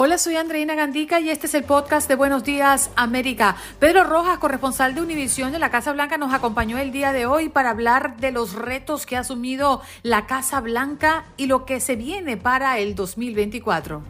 [0.00, 3.56] Hola, soy Andreina Gandica y este es el podcast de Buenos Días América.
[3.80, 7.48] Pedro Rojas, corresponsal de Univisión de la Casa Blanca, nos acompañó el día de hoy
[7.48, 11.96] para hablar de los retos que ha asumido la Casa Blanca y lo que se
[11.96, 14.00] viene para el 2024.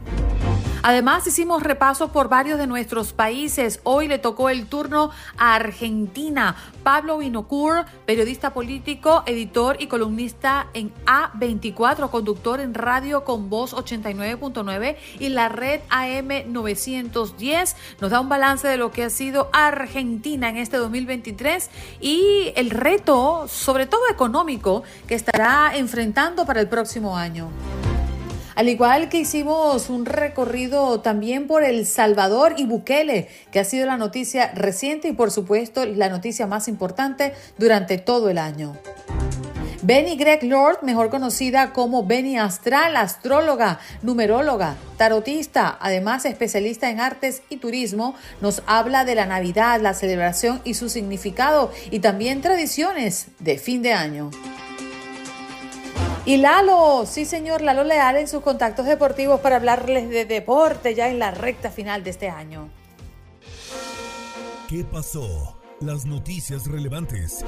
[0.89, 3.79] Además, hicimos repasos por varios de nuestros países.
[3.83, 6.57] Hoy le tocó el turno a Argentina.
[6.83, 14.97] Pablo Vinocur, periodista político, editor y columnista en A24, conductor en radio con voz 89.9
[15.19, 20.49] y la red AM 910, nos da un balance de lo que ha sido Argentina
[20.49, 21.69] en este 2023
[22.01, 27.51] y el reto, sobre todo económico, que estará enfrentando para el próximo año.
[28.59, 33.87] Al igual que hicimos un recorrido también por El Salvador y Bukele, que ha sido
[33.87, 38.77] la noticia reciente y por supuesto la noticia más importante durante todo el año.
[39.83, 47.43] Benny Greg Lord, mejor conocida como Benny Astral, astróloga, numeróloga, tarotista, además especialista en artes
[47.51, 53.29] y turismo, nos habla de la Navidad, la celebración y su significado y también tradiciones
[53.39, 54.33] de fin de año.
[56.29, 61.09] Y Lalo, sí señor, Lalo Leal en sus contactos deportivos para hablarles de deporte ya
[61.09, 62.69] en la recta final de este año.
[64.69, 65.59] ¿Qué pasó?
[65.81, 67.47] Las noticias relevantes.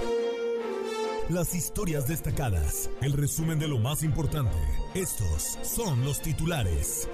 [1.28, 2.88] Las historias destacadas.
[3.02, 4.56] El resumen de lo más importante.
[4.94, 7.06] Estos son los titulares.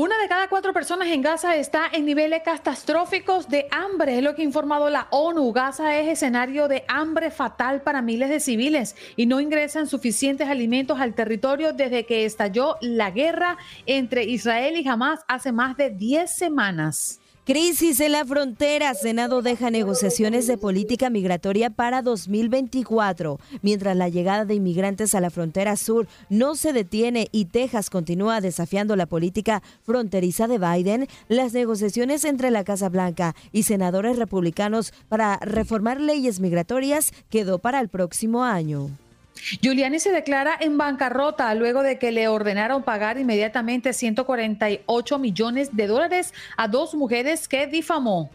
[0.00, 4.36] Una de cada cuatro personas en Gaza está en niveles catastróficos de hambre, es lo
[4.36, 5.52] que ha informado la ONU.
[5.52, 11.00] Gaza es escenario de hambre fatal para miles de civiles y no ingresan suficientes alimentos
[11.00, 16.30] al territorio desde que estalló la guerra entre Israel y Hamas hace más de 10
[16.32, 17.18] semanas.
[17.48, 18.92] Crisis en la frontera.
[18.92, 23.40] Senado deja negociaciones de política migratoria para 2024.
[23.62, 28.42] Mientras la llegada de inmigrantes a la frontera sur no se detiene y Texas continúa
[28.42, 34.92] desafiando la política fronteriza de Biden, las negociaciones entre la Casa Blanca y senadores republicanos
[35.08, 38.90] para reformar leyes migratorias quedó para el próximo año.
[39.60, 45.86] Giuliani se declara en bancarrota luego de que le ordenaron pagar inmediatamente 148 millones de
[45.86, 48.30] dólares a dos mujeres que difamó.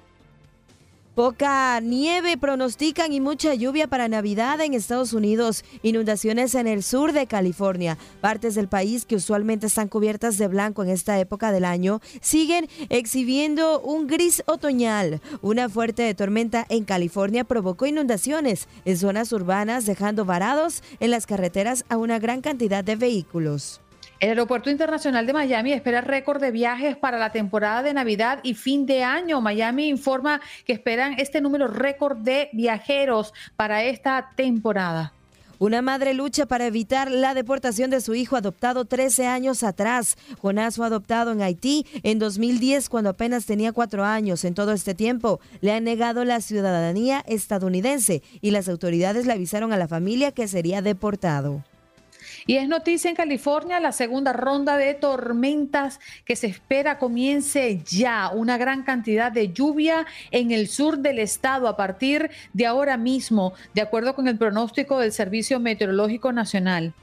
[1.16, 5.63] Poca nieve pronostican y mucha lluvia para Navidad en Estados Unidos.
[5.84, 8.00] Inundaciones en el sur de California.
[8.19, 12.68] Partes del país que usualmente están cubiertas de blanco en esta época del año siguen
[12.90, 15.22] exhibiendo un gris otoñal.
[15.44, 21.85] Una fuerte tormenta en California provocó inundaciones en zonas urbanas, dejando varados en las carreteras
[21.90, 23.83] a una gran cantidad de vehículos.
[24.24, 28.54] El Aeropuerto Internacional de Miami espera récord de viajes para la temporada de Navidad y
[28.54, 29.42] fin de año.
[29.42, 35.12] Miami informa que esperan este número récord de viajeros para esta temporada.
[35.60, 40.16] Una madre lucha para evitar la deportación de su hijo adoptado 13 años atrás.
[40.42, 44.46] Jonás fue adoptado en Haití en 2010 cuando apenas tenía cuatro años.
[44.46, 49.74] En todo este tiempo le han negado la ciudadanía estadounidense y las autoridades le avisaron
[49.74, 51.66] a la familia que sería deportado.
[52.45, 58.30] Y es noticia en California la segunda ronda de tormentas que se espera comience ya.
[58.34, 63.54] Una gran cantidad de lluvia en el sur del estado a partir de ahora mismo,
[63.74, 66.94] de acuerdo con el pronóstico del Servicio Meteorológico Nacional.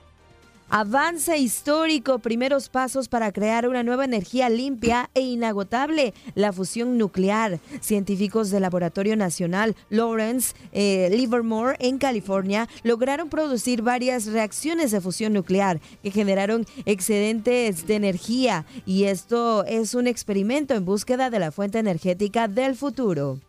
[0.73, 7.59] Avance histórico, primeros pasos para crear una nueva energía limpia e inagotable, la fusión nuclear.
[7.81, 15.33] Científicos del Laboratorio Nacional Lawrence eh, Livermore en California lograron producir varias reacciones de fusión
[15.33, 21.51] nuclear que generaron excedentes de energía y esto es un experimento en búsqueda de la
[21.51, 23.41] fuente energética del futuro.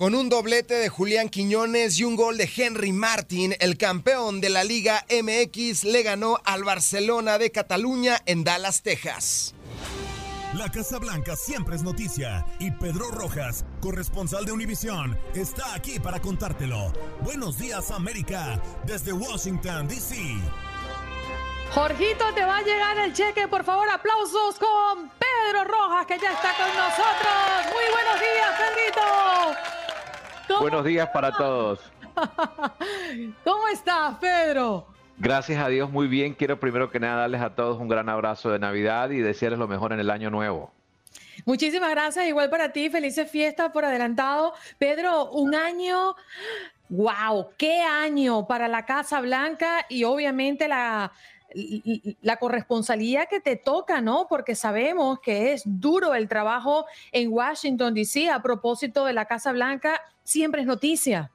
[0.00, 4.48] Con un doblete de Julián Quiñones y un gol de Henry Martin, el campeón de
[4.48, 9.54] la Liga MX le ganó al Barcelona de Cataluña en Dallas, Texas.
[10.54, 16.18] La Casa Blanca siempre es noticia y Pedro Rojas, corresponsal de Univisión, está aquí para
[16.18, 16.94] contártelo.
[17.22, 20.16] Buenos días América, desde Washington, D.C.
[21.72, 26.32] Jorgito, te va a llegar el cheque, por favor, aplausos con Pedro Rojas, que ya
[26.32, 27.72] está con nosotros.
[27.72, 29.00] Muy buenos días, Pedrito.
[30.60, 31.78] Buenos días para todos.
[33.44, 34.88] ¿Cómo estás, Pedro?
[35.16, 36.34] Gracias a Dios, muy bien.
[36.34, 39.68] Quiero primero que nada darles a todos un gran abrazo de Navidad y desearles lo
[39.68, 40.72] mejor en el año nuevo.
[41.44, 44.54] Muchísimas gracias, igual para ti, felices fiestas por adelantado.
[44.76, 46.16] Pedro, un año,
[46.88, 51.12] wow, qué año para la Casa Blanca y obviamente la,
[52.22, 54.26] la corresponsalía que te toca, ¿no?
[54.28, 58.30] Porque sabemos que es duro el trabajo en Washington, D.C.
[58.30, 61.30] a propósito de la Casa Blanca siempre es noticia.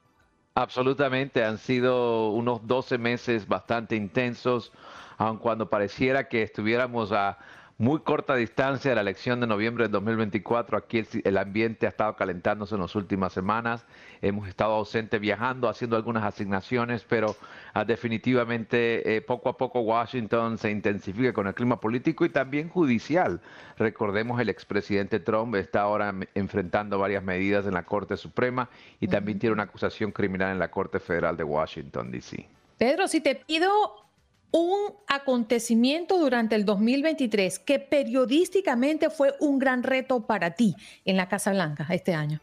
[0.56, 4.72] Absolutamente, han sido unos 12 meses bastante intensos,
[5.18, 7.38] aun cuando pareciera que estuviéramos a
[7.78, 10.78] muy corta distancia de la elección de noviembre del 2024.
[10.78, 13.86] Aquí el, ambiente ha estado calentándose en las últimas semanas.
[14.22, 17.36] Hemos estado ausentes viajando, haciendo algunas asignaciones, pero
[17.74, 22.70] ah, definitivamente eh, poco a poco Washington se intensifica con el clima político y también
[22.70, 23.42] judicial.
[23.78, 28.70] Recordemos el expresidente Trump está ahora enfrentando varias medidas en la Corte Suprema
[29.02, 32.48] y también tiene una acusación criminal en la Corte Federal de Washington, D.C.
[32.78, 34.05] Pedro, si te pido
[34.52, 41.28] un acontecimiento durante el 2023 que periodísticamente fue un gran reto para ti en la
[41.28, 42.40] Casa Blanca este año?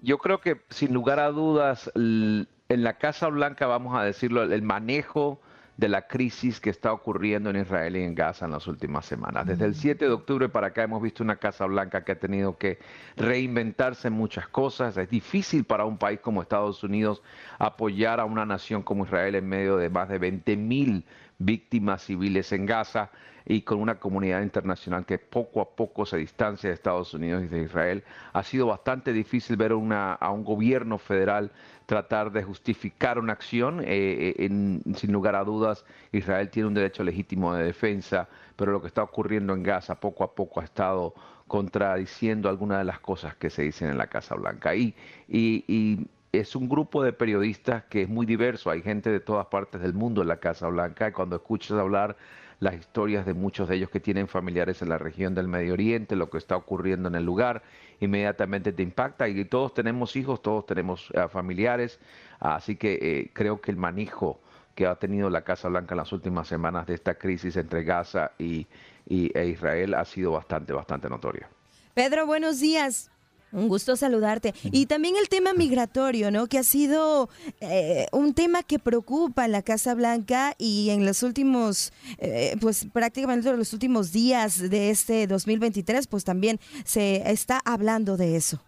[0.00, 4.62] Yo creo que sin lugar a dudas, en la Casa Blanca, vamos a decirlo, el
[4.62, 5.40] manejo
[5.78, 9.46] de la crisis que está ocurriendo en Israel y en Gaza en las últimas semanas.
[9.46, 12.58] Desde el 7 de octubre para acá hemos visto una Casa Blanca que ha tenido
[12.58, 12.80] que
[13.16, 14.96] reinventarse en muchas cosas.
[14.96, 17.22] Es difícil para un país como Estados Unidos
[17.60, 21.04] apoyar a una nación como Israel en medio de más de 20 mil
[21.38, 23.10] víctimas civiles en Gaza
[23.50, 27.48] y con una comunidad internacional que poco a poco se distancia de Estados Unidos y
[27.48, 28.04] de Israel.
[28.34, 31.50] Ha sido bastante difícil ver a un gobierno federal
[31.86, 33.80] tratar de justificar una acción.
[33.80, 34.48] Eh, eh,
[34.94, 39.02] sin lugar a dudas, Israel tiene un derecho legítimo de defensa, pero lo que está
[39.02, 41.14] ocurriendo en Gaza poco a poco ha estado
[41.46, 44.74] contradiciendo algunas de las cosas que se dicen en la Casa Blanca.
[44.76, 44.94] Y,
[46.32, 48.70] es un grupo de periodistas que es muy diverso.
[48.70, 52.16] Hay gente de todas partes del mundo en la Casa Blanca y cuando escuchas hablar
[52.60, 56.16] las historias de muchos de ellos que tienen familiares en la región del Medio Oriente,
[56.16, 57.62] lo que está ocurriendo en el lugar,
[58.00, 62.00] inmediatamente te impacta y todos tenemos hijos, todos tenemos eh, familiares,
[62.40, 64.40] así que eh, creo que el manejo
[64.74, 68.32] que ha tenido la Casa Blanca en las últimas semanas de esta crisis entre Gaza
[68.38, 68.66] y,
[69.06, 71.48] e Israel ha sido bastante, bastante notoria.
[71.94, 73.10] Pedro, buenos días.
[73.52, 74.54] Un gusto saludarte.
[74.64, 76.46] Y también el tema migratorio, ¿no?
[76.46, 77.30] Que ha sido
[77.60, 82.86] eh, un tema que preocupa en la Casa Blanca y en los últimos, eh, pues
[82.92, 88.62] prácticamente en los últimos días de este 2023, pues también se está hablando de eso.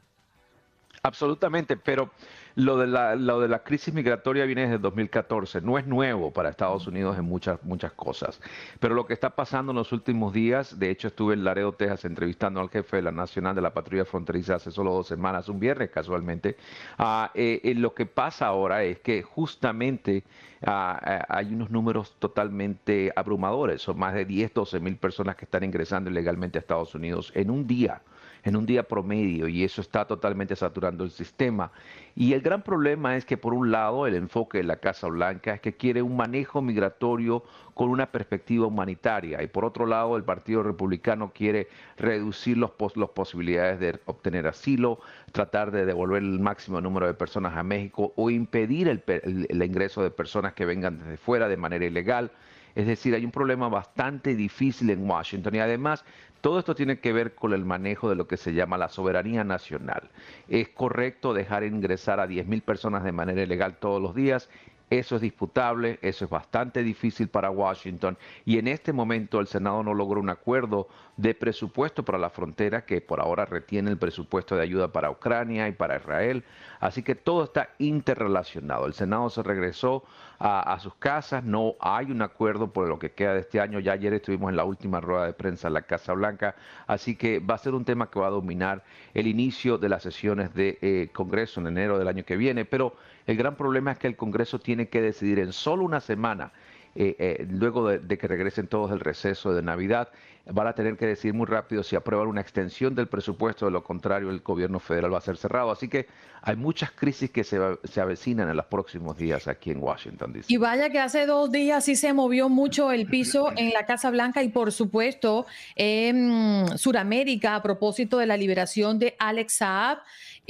[1.02, 2.10] Absolutamente, pero
[2.54, 6.50] lo de, la, lo de la crisis migratoria viene desde 2014, no es nuevo para
[6.50, 8.40] Estados Unidos en muchas, muchas cosas,
[8.78, 12.04] pero lo que está pasando en los últimos días, de hecho estuve en Laredo, Texas,
[12.04, 15.61] entrevistando al jefe de la Nacional de la Patrulla Fronteriza hace solo dos semanas, un
[15.61, 16.57] viernes casualmente,
[16.99, 20.25] ah, eh, eh, lo que pasa ahora es que justamente
[20.64, 25.45] ah, eh, hay unos números totalmente abrumadores, son más de 10, 12 mil personas que
[25.45, 28.02] están ingresando ilegalmente a Estados Unidos en un día
[28.44, 31.73] en un día promedio y eso está totalmente saturando el sistema.
[32.14, 35.54] Y el gran problema es que por un lado el enfoque de la Casa Blanca
[35.54, 37.44] es que quiere un manejo migratorio
[37.75, 43.11] con una perspectiva humanitaria y por otro lado el Partido Republicano quiere reducir las los
[43.11, 45.00] posibilidades de obtener asilo,
[45.32, 50.11] tratar de devolver el máximo número de personas a México o impedir el ingreso de
[50.11, 52.30] personas que vengan desde fuera de manera ilegal.
[52.75, 56.04] Es decir, hay un problema bastante difícil en Washington y además
[56.40, 59.44] todo esto tiene que ver con el manejo de lo que se llama la soberanía
[59.44, 60.11] nacional.
[60.49, 64.49] ¿Es correcto dejar ingresar a 10.000 personas de manera ilegal todos los días?
[64.90, 69.85] Eso es disputable, eso es bastante difícil para Washington y en este momento el Senado
[69.85, 74.56] no logró un acuerdo de presupuesto para la frontera que por ahora retiene el presupuesto
[74.56, 76.42] de ayuda para Ucrania y para Israel.
[76.80, 78.87] Así que todo está interrelacionado.
[78.87, 80.02] El Senado se regresó
[80.38, 81.44] a, sus casas.
[81.44, 83.78] No hay un acuerdo por lo que queda de este año.
[83.78, 86.56] Ya ayer estuvimos en la última rueda de prensa en la Casa Blanca,
[86.87, 88.82] así que va a ser un tema que va a dominar
[89.12, 92.64] el inicio de las sesiones de eh, Congreso en enero del año que viene.
[92.64, 92.96] Pero
[93.26, 96.52] el gran problema es que el Congreso tiene que decidir en solo una semana
[96.96, 100.08] eh, eh, luego de, que regresen todos del receso de Navidad,
[100.47, 103.85] van a tener que decir muy rápido si aprueban una extensión del presupuesto, de lo
[103.85, 105.70] contrario el gobierno federal va a ser cerrado.
[105.70, 106.06] Así que
[106.42, 110.56] hay muchas crisis que se, se avecinan en los próximos días aquí en Washington, Y
[110.56, 114.42] vaya que hace dos días sí se movió mucho el piso en la Casa Blanca
[114.42, 119.99] y por supuesto en Sudamérica a propósito de la liberación de Alex Saab.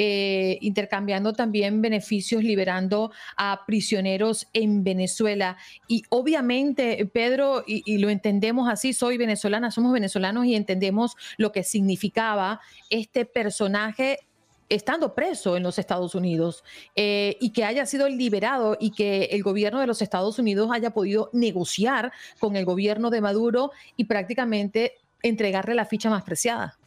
[0.02, 5.59] Eh, intercambiando también beneficios, liberando a prisioneros en Venezuela.
[5.88, 11.64] Y obviamente, Pedro, y, lo entendemos así, soy venezolana, somos venezolanos y entendemos lo que
[11.64, 14.18] significaba este personaje
[14.70, 19.42] estando preso en los Estados Unidos eh, y que haya sido liberado y que el
[19.42, 24.94] gobierno de los Estados Unidos haya podido negociar con el gobierno de Maduro y prácticamente
[25.23, 26.78] entregarle la ficha más preciada.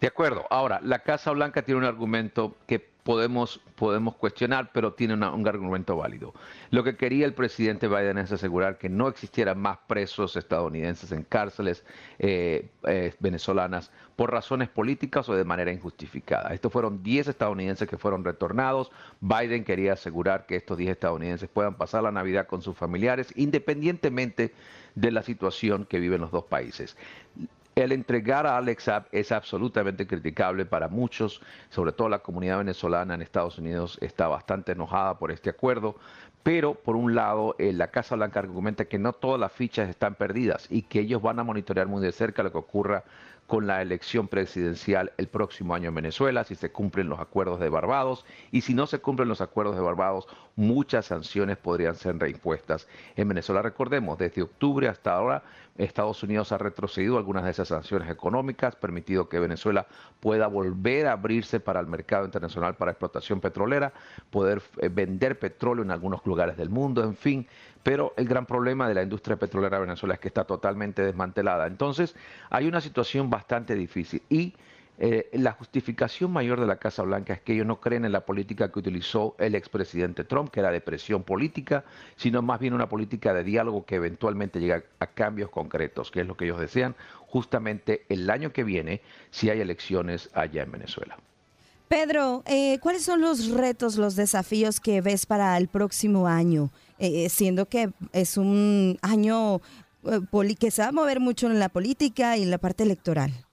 [0.00, 0.44] De acuerdo.
[0.50, 5.96] Ahora, la Casa Blanca tiene un argumento que podemos, podemos cuestionar, pero tiene un argumento
[5.96, 6.32] válido.
[6.70, 11.22] Lo que quería el presidente Biden es asegurar que no existieran más presos estadounidenses en
[11.22, 11.84] cárceles
[12.18, 16.54] eh, eh, venezolanas por razones políticas o de manera injustificada.
[16.54, 18.90] Estos fueron 10 estadounidenses que fueron retornados.
[19.20, 24.54] Biden quería asegurar que estos 10 estadounidenses puedan pasar la Navidad con sus familiares, independientemente
[24.94, 26.96] de la situación que viven los dos países.
[27.74, 31.40] El entregar a Alex Saab es absolutamente criticable para muchos,
[31.70, 35.96] sobre todo la comunidad venezolana en Estados Unidos está bastante enojada por este acuerdo,
[36.44, 40.14] pero por un lado eh, la Casa Blanca argumenta que no todas las fichas están
[40.14, 43.02] perdidas y que ellos van a monitorear muy de cerca lo que ocurra
[43.46, 47.68] con la elección presidencial el próximo año en Venezuela, si se cumplen los acuerdos de
[47.68, 52.86] Barbados, y si no se cumplen los acuerdos de Barbados, muchas sanciones podrían ser reimpuestas
[53.16, 53.62] en Venezuela.
[53.62, 55.42] Recordemos, desde octubre hasta ahora,
[55.76, 59.86] Estados Unidos ha retrocedido algunas de esas sanciones económicas, permitido que Venezuela
[60.20, 63.92] pueda volver a abrirse para el mercado internacional para explotación petrolera,
[64.30, 67.46] poder eh, vender petróleo en algunos lugares del mundo, en fin,
[67.82, 71.66] pero el gran problema de la industria petrolera de Venezuela es que está totalmente desmantelada.
[71.66, 72.14] Entonces,
[72.50, 74.54] hay una situación bastante difícil y
[74.98, 78.24] eh, la justificación mayor de la Casa Blanca es que ellos no creen en la
[78.24, 81.84] política que utilizó el expresidente Trump, que era de presión política,
[82.16, 86.26] sino más bien una política de diálogo que eventualmente llega a cambios concretos, que es
[86.26, 86.94] lo que ellos desean
[87.26, 91.16] justamente el año que viene si hay elecciones allá en Venezuela.
[91.88, 96.70] Pedro, eh, ¿cuáles son los retos, los desafíos que ves para el próximo año?
[96.98, 99.60] Eh, siendo que es un año
[100.04, 103.43] eh, que se va a mover mucho en la política y en la parte electoral.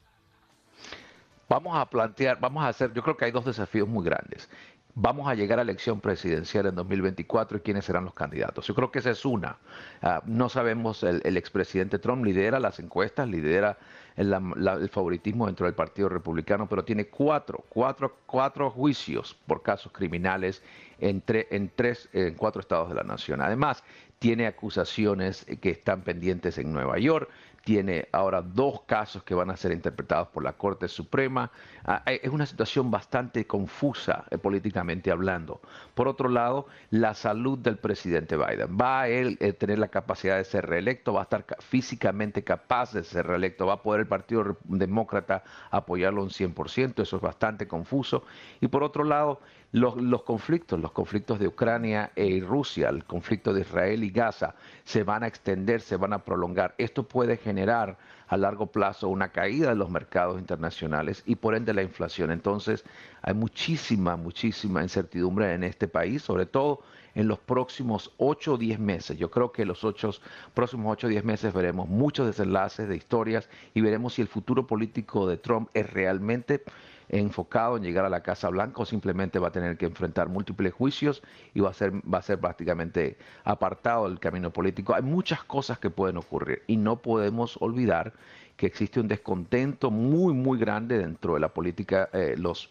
[1.51, 4.49] Vamos a plantear, vamos a hacer, yo creo que hay dos desafíos muy grandes.
[4.95, 8.65] Vamos a llegar a elección presidencial en 2024 y quiénes serán los candidatos.
[8.67, 9.57] Yo creo que esa es una.
[10.01, 13.77] Ah, no sabemos, el, el, expresidente Trump lidera las encuestas, lidera
[14.15, 20.63] el, favoritismo dentro del Partido Republicano, pero tiene cuatro, cuatro, cuatro juicios por casos criminales
[20.99, 23.41] en, en, tres, en cuatro estados de la nación.
[23.41, 23.83] Además,
[24.19, 27.29] tiene acusaciones que están pendientes en Nueva York,
[27.63, 31.51] tiene ahora dos casos que van a ser interpretados por la Corte Suprema.
[31.85, 35.61] Ah, eh, es una situación bastante confusa eh, políticamente hablando.
[35.93, 38.77] Por otro lado, la salud del presidente Biden.
[38.79, 41.13] ¿Va a él eh, tener la capacidad de ser reelecto?
[41.13, 43.67] ¿Va a estar físicamente capaz de ser reelecto?
[43.67, 47.01] ¿Va a poder el Partido Demócrata apoyarlo un 100%?
[47.01, 48.23] Eso es bastante confuso.
[48.59, 49.39] Y por otro lado,
[49.71, 55.03] los, conflictos, los conflictos de Ucrania y Rusia, el conflicto de Israel y Gaza, se
[55.03, 56.75] van a extender, se van a prolongar.
[56.77, 57.97] Esto puede generar
[58.27, 62.31] a largo plazo una caída de los mercados internacionales y por ende la inflación.
[62.31, 62.83] Entonces
[63.21, 66.81] hay muchísima, muchísima incertidumbre en este país, sobre todo
[67.15, 69.17] en los próximos 8 o 10 meses.
[69.17, 70.11] Yo creo que los ocho,
[70.53, 74.67] próximos 8 o 10 meses veremos muchos desenlaces de historias y veremos si el futuro
[74.67, 76.63] político de Trump es realmente
[77.11, 80.73] enfocado en llegar a la Casa Blanca o simplemente va a tener que enfrentar múltiples
[80.73, 81.21] juicios
[81.53, 84.95] y va a ser, va a ser prácticamente apartado del camino político.
[84.95, 88.13] Hay muchas cosas que pueden ocurrir y no podemos olvidar
[88.55, 92.69] que existe un descontento muy, muy grande dentro de la política, eh, los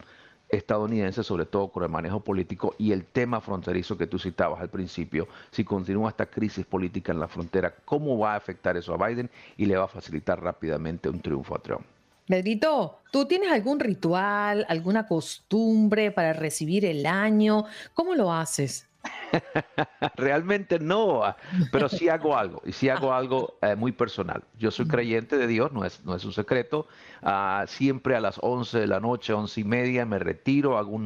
[0.48, 4.70] estadounidenses, sobre todo con el manejo político y el tema fronterizo que tú citabas al
[4.70, 9.06] principio, si continúa esta crisis política en la frontera, ¿cómo va a afectar eso a
[9.06, 11.84] Biden y le va a facilitar rápidamente un triunfo a Trump?
[12.30, 17.64] Pedrito, ¿tú tienes algún ritual, alguna costumbre para recibir el año?
[17.92, 18.88] ¿Cómo lo haces?
[20.14, 21.22] Realmente no,
[21.72, 24.44] pero sí hago algo, y sí hago algo eh, muy personal.
[24.56, 26.86] Yo soy creyente de Dios, no es, no es un secreto.
[27.20, 31.00] Ah, siempre a las 11 de la noche, once y media, me retiro, hago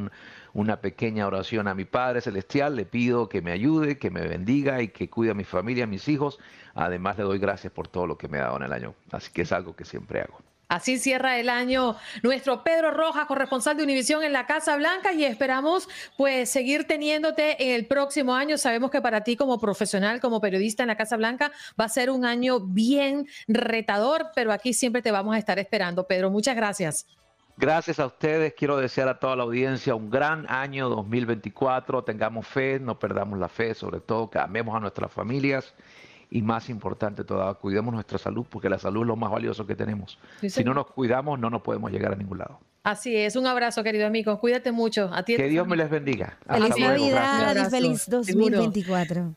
[0.53, 4.83] una pequeña oración a mi Padre Celestial, le pido que me ayude, que me bendiga
[4.83, 6.37] y que cuide a mi familia, a mis hijos.
[6.75, 8.93] Además, le doy gracias por todo lo que me ha dado en el año.
[9.11, 10.37] Así que es algo que siempre hago.
[10.67, 15.23] Así cierra el año nuestro Pedro Rojas, corresponsal de Univisión en la Casa Blanca, y
[15.23, 18.57] esperamos pues seguir teniéndote en el próximo año.
[18.57, 22.09] Sabemos que para ti como profesional, como periodista en la Casa Blanca, va a ser
[22.09, 26.07] un año bien retador, pero aquí siempre te vamos a estar esperando.
[26.07, 27.05] Pedro, muchas gracias.
[27.57, 28.53] Gracias a ustedes.
[28.53, 32.03] Quiero desear a toda la audiencia un gran año 2024.
[32.03, 35.73] Tengamos fe, no perdamos la fe, sobre todo que amemos a nuestras familias
[36.29, 39.75] y más importante todavía, cuidemos nuestra salud porque la salud es lo más valioso que
[39.75, 40.17] tenemos.
[40.47, 42.59] si no nos cuidamos, no nos podemos llegar a ningún lado.
[42.83, 45.09] Así es, un abrazo querido amigo, cuídate mucho.
[45.11, 46.37] A ti que Dios me les bendiga.
[46.47, 49.33] Feliz Navidad y feliz 2024.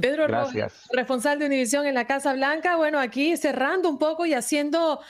[0.00, 0.88] Pedro Gracias.
[0.92, 2.76] responsable de Univisión en la Casa Blanca.
[2.76, 5.00] Bueno, aquí cerrando un poco y haciendo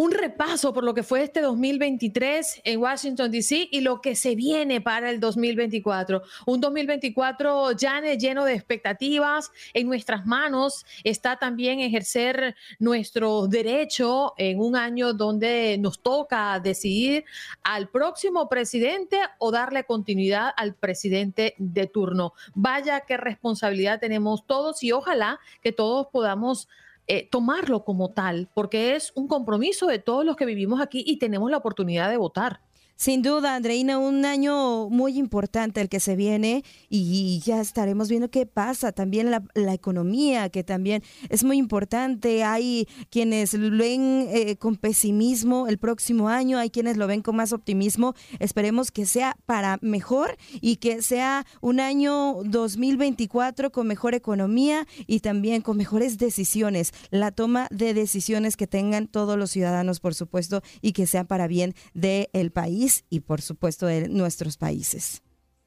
[0.00, 3.68] un repaso por lo que fue este 2023 en Washington, D.C.
[3.70, 6.22] y lo que se viene para el 2024.
[6.46, 9.52] Un 2024 ya lleno de expectativas.
[9.74, 17.26] En nuestras manos está también ejercer nuestro derecho en un año donde nos toca decidir
[17.62, 22.32] al próximo presidente o darle continuidad al presidente de turno.
[22.54, 26.68] Vaya qué responsabilidad tenemos todos y ojalá que todos podamos
[27.06, 31.18] eh, tomarlo como tal, porque es un compromiso de todos los que vivimos aquí y
[31.18, 32.60] tenemos la oportunidad de votar.
[33.00, 38.30] Sin duda, Andreina, un año muy importante el que se viene y ya estaremos viendo
[38.30, 38.92] qué pasa.
[38.92, 42.44] También la, economía, que también es muy importante.
[42.44, 47.36] Hay quienes lo ven eh, con pesimismo el próximo año, hay quienes lo ven con
[47.36, 48.14] más optimismo.
[48.38, 55.20] Esperemos que sea para mejor y que sea un año 2024 con mejor economía y
[55.20, 56.92] también con mejores decisiones.
[57.08, 61.46] La toma de decisiones que tengan todos los ciudadanos, por supuesto, y que sea para
[61.46, 65.22] bien del país y por supuesto de nuestros países.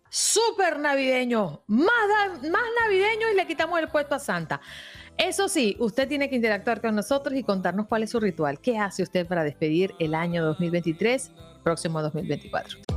[0.10, 4.62] Súper navideño, más, más navideño y le quitamos el puesto a Santa.
[5.18, 8.60] Eso sí, usted tiene que interactuar con nosotros y contarnos cuál es su ritual.
[8.60, 11.32] ¿Qué hace usted para despedir el año 2023?
[11.63, 12.79] próximo 2024.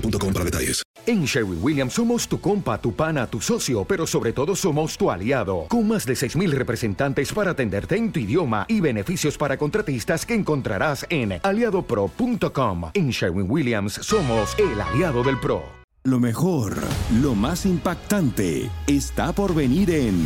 [0.00, 0.82] para detalles.
[1.06, 5.10] En Sherwin Williams somos tu compa, tu pana, tu socio, pero sobre todo somos tu
[5.10, 5.66] aliado.
[5.68, 10.34] Con más de 6.000 representantes para atenderte en tu idioma y beneficios para contratistas que
[10.34, 12.90] encontrarás en aliadopro.com.
[12.94, 15.80] En Sherwin Williams somos el aliado del PRO.
[16.04, 16.76] Lo mejor,
[17.20, 20.16] lo más impactante, está por venir en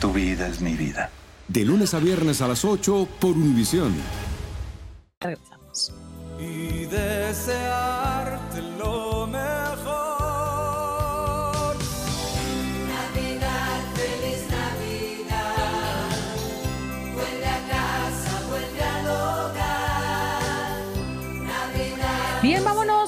[0.00, 1.10] Tu vida es mi vida.
[1.46, 3.94] De lunes a viernes a las 8 por Univisión.
[5.20, 5.92] Regresamos.
[6.40, 8.49] Y desearte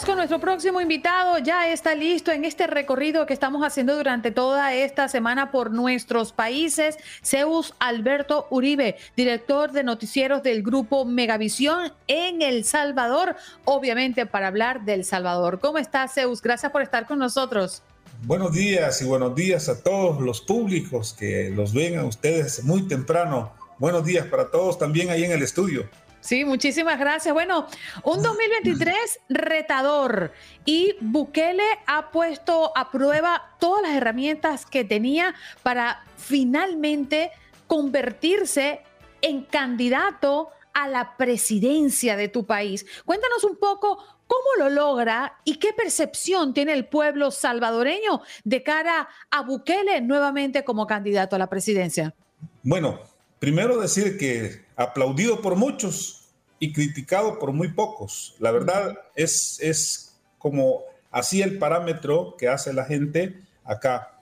[0.07, 1.39] Con nuestro próximo invitado.
[1.39, 6.33] Ya está listo en este recorrido que estamos haciendo durante toda esta semana por nuestros
[6.33, 6.97] países.
[7.25, 14.85] Zeus Alberto Uribe, director de noticieros del grupo Megavisión en El Salvador, obviamente para hablar
[14.85, 15.61] del Salvador.
[15.61, 16.43] ¿Cómo estás, Zeus?
[16.43, 17.83] Gracias por estar con nosotros.
[18.25, 22.89] Buenos días y buenos días a todos los públicos que los ven a ustedes muy
[22.89, 23.53] temprano.
[23.79, 25.89] Buenos días para todos también ahí en el estudio.
[26.23, 27.35] Sí, muchísimas gracias.
[27.35, 27.67] Bueno,
[28.05, 30.33] un 2023 retador
[30.65, 37.33] y Bukele ha puesto a prueba todas las herramientas que tenía para finalmente
[37.67, 38.83] convertirse
[39.21, 42.87] en candidato a la presidencia de tu país.
[43.05, 43.97] Cuéntanos un poco
[44.29, 50.63] cómo lo logra y qué percepción tiene el pueblo salvadoreño de cara a Bukele nuevamente
[50.63, 52.15] como candidato a la presidencia.
[52.63, 53.01] Bueno,
[53.43, 56.29] primero decir que aplaudido por muchos
[56.61, 58.37] y criticado por muy pocos.
[58.39, 64.21] La verdad es, es como así el parámetro que hace la gente acá.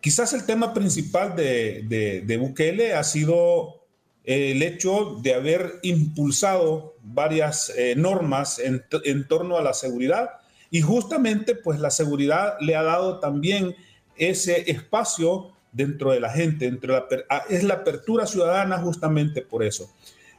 [0.00, 3.82] Quizás el tema principal de, de, Bukele ha sido
[4.24, 10.30] el hecho de haber impulsado varias eh, normas en, en, torno a la seguridad
[10.70, 13.76] y justamente pues la seguridad le ha dado también
[14.16, 19.64] ese espacio dentro de la gente, dentro de la, es la apertura ciudadana justamente por
[19.64, 19.90] eso.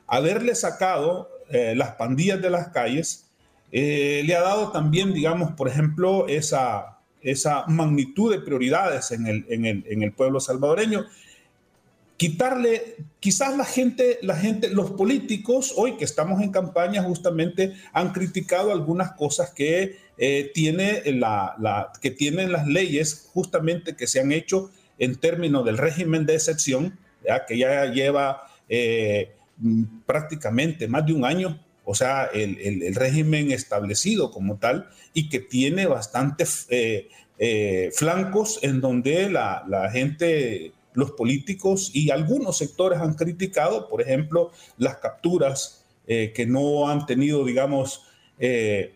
[0.07, 3.29] Haberle sacado eh, las pandillas de las calles
[3.71, 9.45] eh, le ha dado también, digamos, por ejemplo, esa, esa magnitud de prioridades en el,
[9.49, 11.05] en el, en el pueblo salvadoreño
[12.23, 18.13] quitarle, quizás la gente, la gente, los políticos, hoy que estamos en campaña, justamente han
[18.13, 24.31] criticado algunas cosas que, eh, tiene la, que tienen las leyes, justamente que se han
[24.31, 24.71] hecho
[25.03, 26.97] en términos del régimen de excepción,
[27.47, 29.31] que ya lleva eh,
[30.05, 35.85] prácticamente más de un año, o sea, el, régimen establecido como tal, y que tiene
[35.85, 37.09] bastantes eh,
[37.93, 44.97] flancos en donde la, gente los políticos y algunos sectores han criticado, por ejemplo, las
[44.97, 48.03] capturas eh, que no han tenido, digamos,
[48.39, 48.95] eh,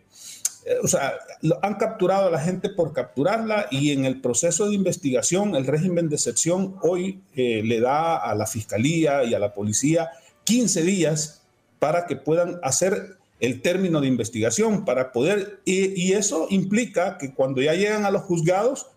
[0.82, 1.14] o sea,
[1.62, 6.08] han capturado a la gente por capturarla y en el proceso de investigación, el régimen
[6.08, 10.10] de excepción hoy le da a la fiscalía y a la policía
[10.44, 11.42] 15 días
[11.78, 17.62] para que puedan hacer el término de investigación, para poder, y eso implica que cuando
[17.62, 18.88] ya llegan a los juzgados,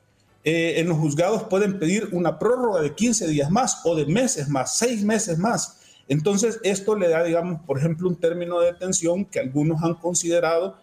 [0.43, 4.49] eh, en los juzgados pueden pedir una prórroga de 15 días más o de meses
[4.49, 5.77] más, seis meses más.
[6.07, 10.77] Entonces, esto le da, digamos, por ejemplo, un término de detención que algunos han considerado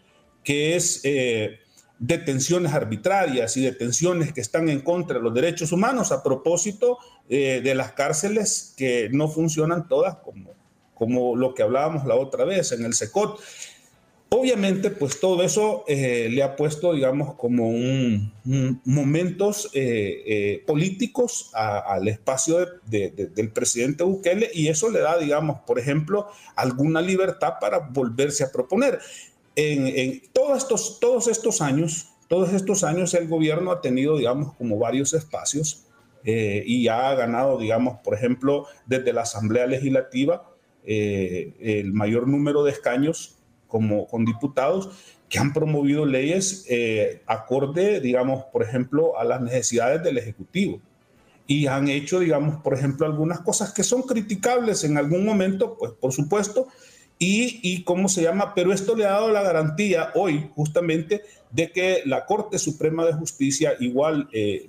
[0.48, 1.58] que es eh,
[1.98, 6.96] detenciones arbitrarias y detenciones que están en contra de los derechos humanos a propósito
[7.28, 10.52] eh, de las cárceles que no funcionan todas como,
[10.94, 13.38] como lo que hablábamos la otra vez en el SECOT.
[14.30, 18.30] Obviamente, pues todo eso eh, le ha puesto, digamos, como un,
[18.84, 25.78] momentos eh, eh, políticos al espacio del presidente Bukele y eso le da, digamos, por
[25.78, 28.98] ejemplo, alguna libertad para volverse a proponer.
[29.60, 34.78] En, todos, estos, todos estos años, todos estos años el gobierno ha tenido, digamos, como
[34.78, 35.84] varios espacios
[36.24, 40.48] y ha ganado, digamos, por ejemplo, desde la Asamblea Legislativa,
[40.84, 44.90] el mayor número de escaños como con diputados
[45.28, 50.80] que han promovido leyes eh, acorde, digamos, por ejemplo, a las necesidades del Ejecutivo.
[51.46, 55.92] Y han hecho, digamos, por ejemplo, algunas cosas que son criticables en algún momento, pues
[55.92, 56.68] por supuesto,
[57.18, 61.72] y, y cómo se llama, pero esto le ha dado la garantía hoy justamente de
[61.72, 64.68] que la Corte Suprema de Justicia igual eh,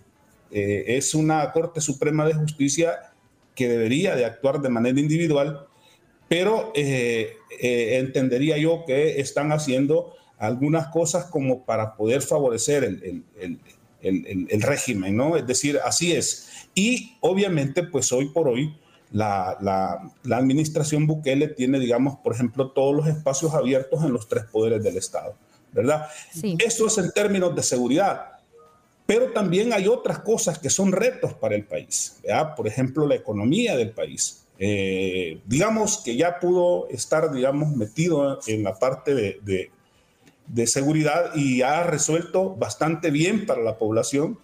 [0.51, 3.13] eh, es una Corte Suprema de Justicia
[3.53, 5.67] que debería de actuar de manera individual
[6.27, 15.17] pero eh, entendería yo que están haciendo algunas cosas como para poder favorecer el, régimen,
[15.17, 15.35] ¿no?
[15.35, 16.67] Es decir, así es.
[16.75, 18.77] Y obviamente, pues hoy por hoy,
[19.11, 19.57] la,
[20.23, 24.83] la, administración Bukele tiene, digamos, por ejemplo, todos los espacios abiertos en los tres poderes
[24.83, 25.35] del Estado,
[25.71, 26.07] ¿verdad?
[26.31, 26.57] Sí.
[26.63, 28.33] Eso es en términos de seguridad.
[29.07, 32.55] Pero también hay otras cosas que son retos para el país, ¿verdad?
[32.55, 34.45] Por ejemplo, la economía del país.
[34.59, 39.71] Eh, digamos que ya pudo estar, digamos, metido en la parte de,
[40.45, 44.37] de, seguridad y ha resuelto bastante bien para la población.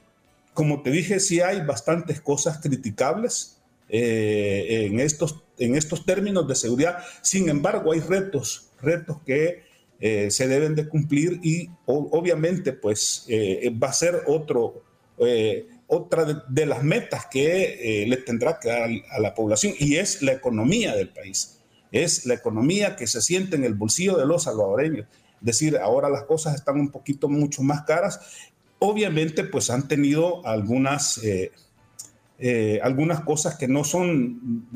[0.55, 3.54] Como te dije, sí hay bastantes cosas criticables
[3.89, 6.97] eh, en, estos, en estos términos de seguridad.
[7.21, 9.63] Sin embargo, hay retos, retos que
[9.99, 13.25] eh, se deben de cumplir y obviamente pues
[13.81, 14.83] va a ser otro
[15.87, 20.21] otra de, las metas que eh, le tendrá que dar a la población y es
[20.21, 21.59] la economía del país.
[21.91, 25.07] Es la economía que se siente en el bolsillo de los salvadoreños.
[25.39, 28.19] Es decir, ahora las cosas están un poquito mucho más caras.
[28.79, 31.21] Obviamente, pues han tenido algunas,
[32.39, 34.67] eh, eh, algunas cosas que no son,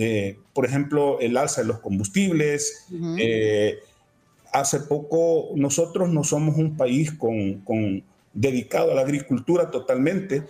[0.54, 2.88] por ejemplo, el alza de los combustibles.
[4.52, 10.44] hace poco, nosotros no somos un país con, con dedicado a la agricultura totalmente.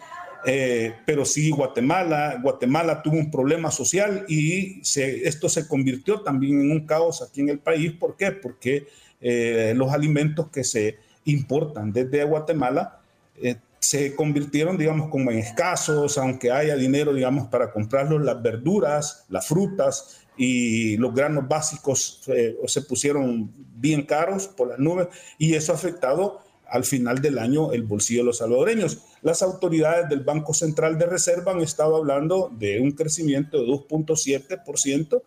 [0.45, 6.71] Eh, pero sí Guatemala, Guatemala tuvo un problema social y esto se convirtió también en
[6.71, 7.91] un caos aquí en el país.
[7.91, 8.31] ¿Por qué?
[8.31, 8.87] Porque
[9.19, 12.99] eh, los alimentos que se importan desde Guatemala
[13.41, 19.25] eh, se convirtieron, digamos, como en escasos, aunque haya dinero, digamos, para comprarlos, las verduras,
[19.29, 22.21] las frutas y los granos básicos
[22.65, 26.39] se pusieron bien caros por las nubes y eso ha afectado
[26.71, 28.99] al final del año el bolsillo de los salvadoreños.
[29.21, 35.21] Las autoridades del Banco Central de Reserva han estado hablando de un crecimiento de 2.7%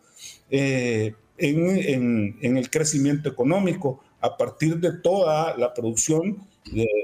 [0.51, 6.47] eh, en, el crecimiento económico a partir de toda la producción,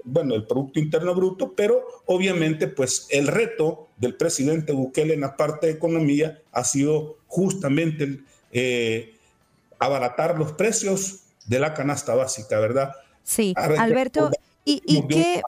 [0.05, 5.37] bueno, el Producto Interno Bruto, pero obviamente pues el reto del presidente Bukele en la
[5.37, 8.21] parte de economía ha sido justamente
[8.53, 9.17] eh,
[9.81, 12.93] abaratar los precios de la canasta básica, ¿verdad?
[13.25, 14.31] Sí, Alberto,
[14.65, 15.43] ¿y, qué?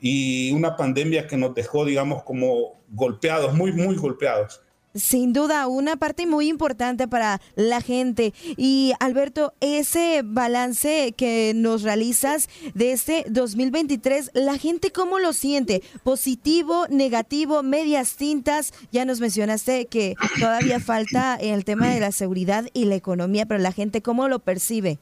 [0.00, 4.60] y una pandemia que nos dejó, digamos, como golpeados, muy, muy golpeados.
[4.94, 8.32] Sin duda, una parte muy importante para la gente.
[8.56, 15.82] Y Alberto, ese balance que nos realizas de este 2023, ¿la gente cómo lo siente?
[16.04, 18.72] ¿Positivo, negativo, medias tintas?
[18.92, 23.58] Ya nos mencionaste que todavía falta el tema de la seguridad y la economía, pero
[23.58, 25.00] la gente cómo lo percibe.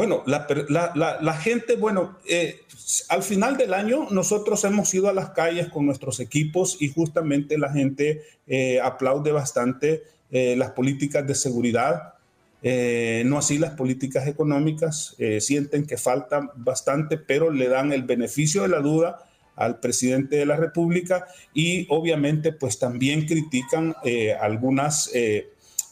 [0.00, 2.62] Bueno, la, gente, bueno, eh,
[3.10, 7.58] al final del año nosotros hemos ido a las calles con nuestros equipos y justamente
[7.58, 12.14] la gente eh, aplaude bastante eh, las políticas de seguridad,
[12.62, 18.68] no así las políticas económicas, sienten que falta bastante, pero le dan el beneficio de
[18.68, 19.18] la duda
[19.54, 23.94] al presidente de la República y obviamente pues también critican
[24.40, 25.10] algunas,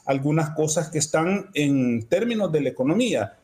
[0.06, 3.38] algunas cosas que están en términos de la economía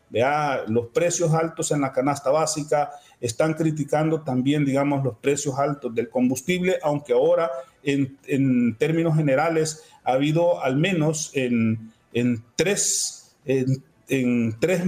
[0.69, 6.09] los precios altos en la canasta básica, están criticando también, digamos, los precios altos del
[6.09, 7.51] combustible, aunque ahora
[7.83, 11.91] en, términos generales ha habido al menos en,
[12.55, 14.83] tres, en, tres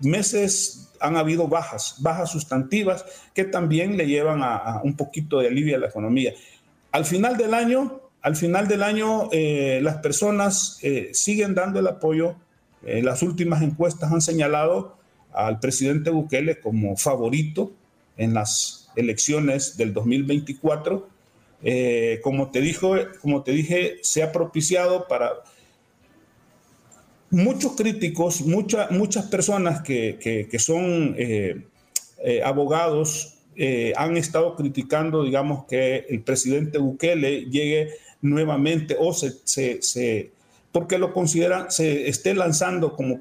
[0.00, 5.76] meses han habido bajas, bajas sustantivas que también le llevan a, un poquito de alivio
[5.76, 6.32] a la economía.
[6.92, 11.86] Al final del año, al final del año, eh, las personas eh, siguen dando el
[11.86, 12.36] apoyo
[12.86, 14.96] eh, las últimas encuestas han señalado
[15.32, 17.72] al presidente Bukele como favorito
[18.16, 21.08] en las elecciones del 2024.
[21.62, 25.30] Eh, como, te dijo, como te dije, se ha propiciado para
[27.30, 31.64] muchos críticos, muchas personas que, son eh,
[32.44, 33.30] abogados
[33.96, 39.40] han estado criticando, digamos, que el presidente Bukele llegue nuevamente o se
[40.74, 43.20] porque lo consideran, se esté lanzando como,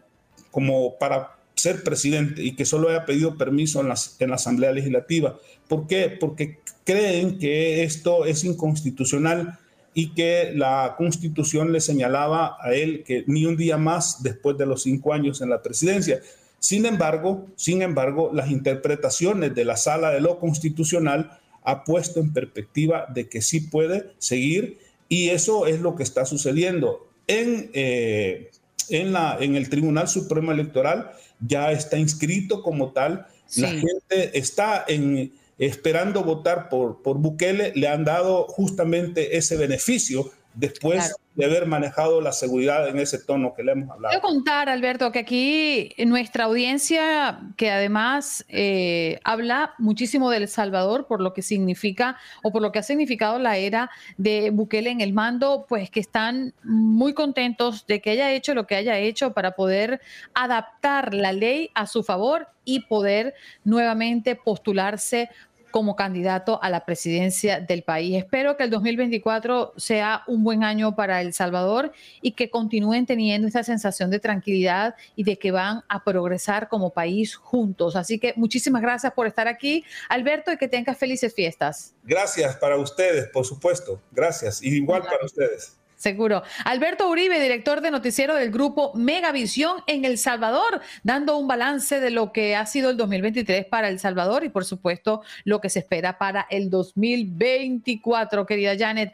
[0.50, 5.38] como para ser presidente y que solo haya pedido permiso en, en la Asamblea Legislativa.
[5.68, 6.10] ¿Por qué?
[6.20, 9.60] Porque creen que esto es inconstitucional
[9.94, 14.66] y que la Constitución le señalaba a él que ni un día más después de
[14.66, 16.22] los cinco años en la presidencia.
[16.58, 22.34] Sin embargo, sin embargo, las interpretaciones de la Sala de lo Constitucional ha puesto en
[22.34, 28.52] perspectiva de que sí puede seguir y eso es lo que está sucediendo en, eh,
[28.90, 33.28] en, la, en el Tribunal Supremo Electoral, ya está inscrito como tal.
[33.56, 40.32] La gente está en, esperando votar por, por Bukele, le han dado justamente ese beneficio
[40.54, 44.12] después de haber manejado la seguridad en ese tono que le hemos hablado.
[44.12, 51.08] Quiero contar, Alberto, que aquí nuestra audiencia, que además eh, habla muchísimo de El Salvador
[51.08, 55.02] por lo que significa o por lo que ha significado la era de Bukele en
[55.02, 59.34] el mando, pues que están muy contentos de que haya hecho lo que haya hecho
[59.34, 60.02] para poder
[60.36, 65.30] adaptar la ley a su favor y poder nuevamente postularse
[65.74, 68.16] como candidato a la presidencia del país.
[68.16, 73.48] Espero que el 2024 sea un buen año para El Salvador y que continúen teniendo
[73.48, 77.96] esta sensación de tranquilidad y de que van a progresar como país juntos.
[77.96, 81.96] Así que muchísimas gracias por estar aquí, Alberto, y que tengas felices fiestas.
[82.04, 84.00] Gracias para ustedes, por supuesto.
[84.12, 84.62] Gracias.
[84.62, 85.80] Y igual para ustedes.
[86.04, 86.44] Seguro.
[86.66, 92.10] Alberto Uribe, director de noticiero del grupo Megavisión en El Salvador, dando un balance de
[92.10, 95.80] lo que ha sido el 2023 para El Salvador y por supuesto lo que se
[95.80, 99.14] espera para el 2024, querida Janet.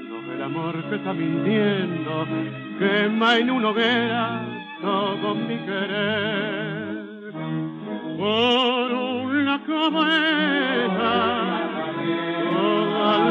[0.41, 2.25] el amor que está mintiendo
[2.79, 4.41] quema en una hoguera
[4.81, 7.05] todo mi querer.
[8.17, 11.11] Por una cabeza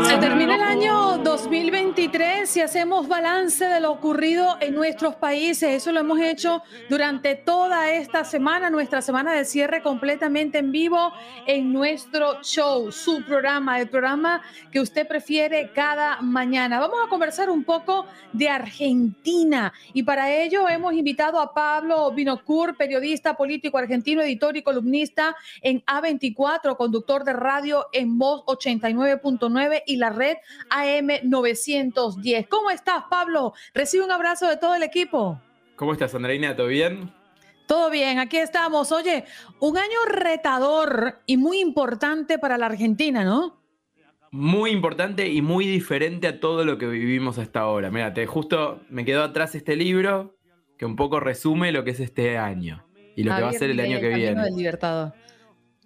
[0.04, 5.70] se termina el año 2023 y hacemos balance de lo ocurrido en nuestros países.
[5.70, 11.12] Eso lo hemos hecho durante toda esta semana, nuestra semana de cierre completamente en vivo
[11.46, 16.80] en nuestro show, su programa, el programa que usted prefiere cada mañana.
[16.80, 22.76] Vamos a conversar un poco de Argentina y para ello hemos invitado a Pablo Binocur,
[22.76, 29.69] periodista político argentino, editor y columnista en ABC Z24, conductor de radio en Voz 89.9
[29.86, 30.36] y la red
[30.70, 32.46] AM 910.
[32.48, 33.54] ¿Cómo estás, Pablo?
[33.74, 35.40] Recibe un abrazo de todo el equipo.
[35.76, 36.54] ¿Cómo estás, Andreina?
[36.54, 37.12] ¿Todo bien?
[37.66, 38.90] Todo bien, aquí estamos.
[38.90, 39.24] Oye,
[39.60, 43.62] un año retador y muy importante para la Argentina, ¿no?
[44.32, 47.90] Muy importante y muy diferente a todo lo que vivimos hasta ahora.
[47.90, 50.36] Mírate, justo me quedó atrás este libro
[50.76, 52.84] que un poco resume lo que es este año
[53.16, 54.48] y lo que va a ser el año que viene.
[54.48, 55.12] El libertador.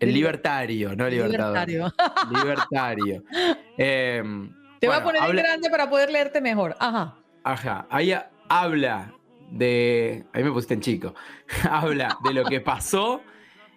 [0.00, 1.68] El libertario, no libertador.
[1.68, 1.94] Libertario.
[2.30, 3.24] libertario.
[3.76, 6.76] Em, Te voy a poner en grande para poder leerte mejor.
[6.78, 7.16] Ajá.
[7.42, 7.86] Ajá.
[7.90, 8.14] Ahí
[8.48, 9.12] habla
[9.50, 10.24] de.
[10.32, 11.14] Ahí me pusiste en chico.
[11.70, 13.22] Habla de lo que pasó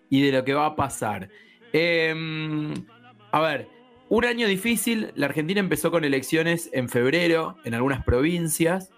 [0.10, 1.30] y de lo que va a pasar.
[1.74, 2.74] Em,
[3.32, 3.68] a ver,
[4.10, 5.12] un año difícil.
[5.16, 8.92] La Argentina empezó con elecciones en febrero en algunas provincias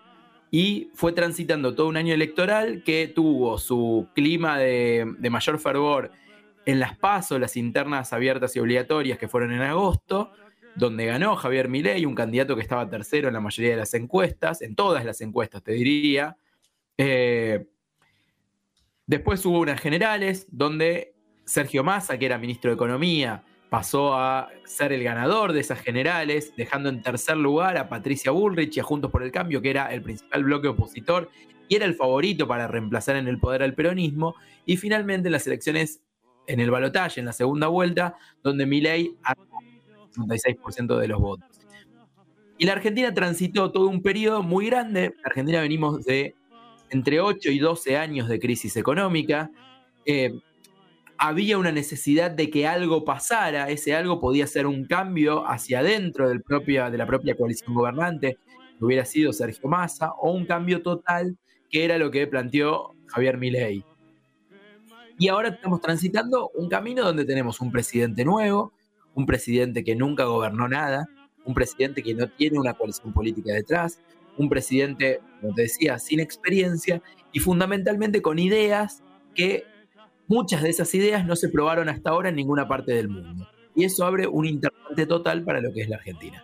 [0.52, 6.12] y fue transitando todo un año electoral que tuvo su clima de, mayor fervor
[6.66, 10.32] en las pasos, las internas abiertas y obligatorias que fueron en agosto,
[10.76, 14.62] donde ganó Javier Milei, un candidato que estaba tercero en la mayoría de las encuestas,
[14.62, 16.38] en todas las encuestas te diría,
[16.98, 17.68] eh,
[19.06, 21.14] después hubo unas generales donde
[21.46, 26.54] Sergio Massa, que era ministro de Economía, pasó a ser el ganador de esas generales,
[26.56, 29.88] dejando en tercer lugar a Patricia Bullrich y a Juntos por el Cambio, que era
[29.94, 31.30] el principal bloque opositor
[31.68, 34.36] y era el favorito para reemplazar en el poder al peronismo.
[34.66, 36.02] Y finalmente en las elecciones,
[36.48, 39.16] en el balotaje, en la segunda vuelta, donde Milei
[40.16, 41.50] el 56% de los votos.
[42.58, 45.14] Y la Argentina transitó todo un periodo muy grande.
[45.24, 46.36] Argentina venimos de
[46.90, 49.50] entre 8 y 12 años de crisis económica.
[50.06, 50.34] Eh,
[51.18, 56.30] había una necesidad de que algo pasara, ese algo podía ser un cambio hacia adentro
[56.30, 58.38] del de la propia coalición gobernante,
[58.78, 61.38] que hubiera sido Sergio Massa, o un cambio total,
[61.70, 63.84] que era lo que planteó Javier Milei.
[65.18, 68.72] Y ahora estamos transitando un camino donde tenemos un presidente nuevo,
[69.16, 71.08] un presidente que nunca gobernó nada,
[71.46, 74.02] un presidente que no tiene una coalición política detrás,
[74.38, 79.04] un presidente, como te decía, sin experiencia y fundamentalmente con ideas
[79.36, 79.64] que
[80.28, 83.48] muchas de esas ideas no se probaron hasta ahora en ninguna parte del mundo.
[83.76, 86.44] Y eso abre un interrogante total para lo que es la Argentina.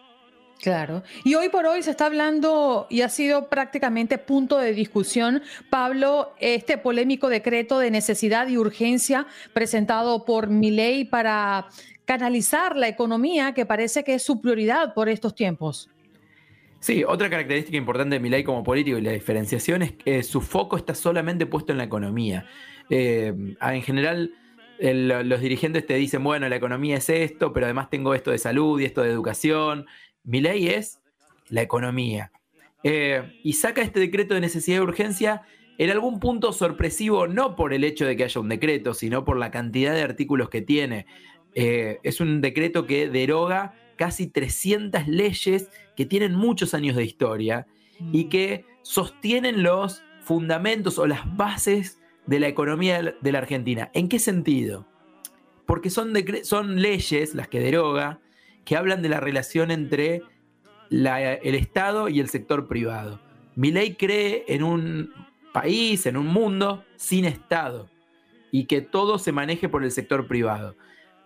[0.61, 1.03] Claro.
[1.23, 6.33] Y hoy por hoy se está hablando y ha sido prácticamente punto de discusión, Pablo,
[6.39, 11.67] este polémico decreto de necesidad y urgencia presentado por Milei para
[12.05, 15.89] canalizar la economía que parece que es su prioridad por estos tiempos.
[16.79, 20.77] Sí, otra característica importante de Milei como político y la diferenciación es que su foco
[20.77, 22.45] está solamente puesto en la economía.
[22.89, 24.33] Eh, en general,
[24.79, 28.79] los dirigentes te dicen, bueno, la economía es esto, pero además tengo esto de salud
[28.79, 29.87] y esto de educación.
[30.23, 31.01] Milei es
[31.49, 32.31] la economía.
[32.83, 35.41] Eh, y saca este decreto de necesidad de urgencia
[35.77, 39.37] en algún punto sorpresivo, no por el hecho de que haya un decreto, sino por
[39.37, 41.05] la cantidad de artículos que tiene.
[41.55, 47.65] Eh, es un decreto que deroga casi 300 leyes que tienen muchos años de historia
[48.11, 48.29] y mm.
[48.29, 53.89] que sostienen los fundamentos o las bases de la economía de la Argentina.
[53.93, 54.85] ¿En qué sentido?
[55.65, 56.13] Porque son,
[56.43, 58.19] son leyes, las que deroga,
[58.65, 60.23] que hablan de la relación entre
[60.89, 63.21] el Estado y el sector privado.
[63.55, 65.13] Mi ley cree en un
[65.53, 67.89] país, en un mundo sin Estado
[68.51, 70.75] y que todo se maneje por el sector privado.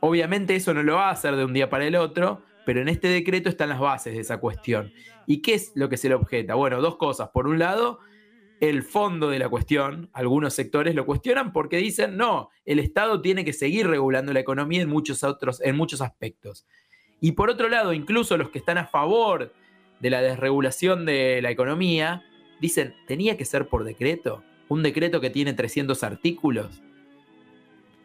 [0.01, 2.88] Obviamente eso no lo va a hacer de un día para el otro, pero en
[2.88, 4.93] este decreto están las bases de esa cuestión.
[5.25, 6.55] ¿Y qué es lo que se le objeta?
[6.55, 7.29] Bueno, dos cosas.
[7.29, 7.99] Por un lado,
[8.59, 13.45] el fondo de la cuestión, algunos sectores lo cuestionan porque dicen, no, el Estado tiene
[13.45, 16.65] que seguir regulando la economía en muchos otros, en muchos aspectos.
[17.21, 19.53] Y por otro lado, incluso los que están a favor
[19.99, 22.23] de la desregulación de la economía,
[22.62, 26.81] dicen, tenía que ser por decreto, un decreto que tiene 300 artículos.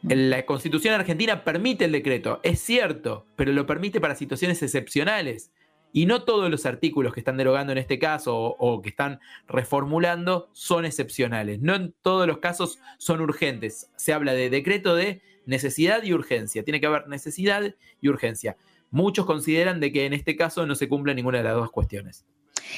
[0.08, 5.50] La constitución argentina permite el decreto, es cierto, pero lo permite para situaciones excepcionales.
[5.94, 10.50] Y no todos los artículos que están derogando en este caso o, que están reformulando
[10.52, 11.60] son excepcionales.
[11.60, 13.90] No en todos los casos son urgentes.
[13.96, 16.64] Se habla de decreto de necesidad y urgencia.
[16.64, 18.56] Tiene que haber necesidad y urgencia.
[18.90, 22.26] Muchos consideran de que en este caso no se cumple ninguna de las dos cuestiones.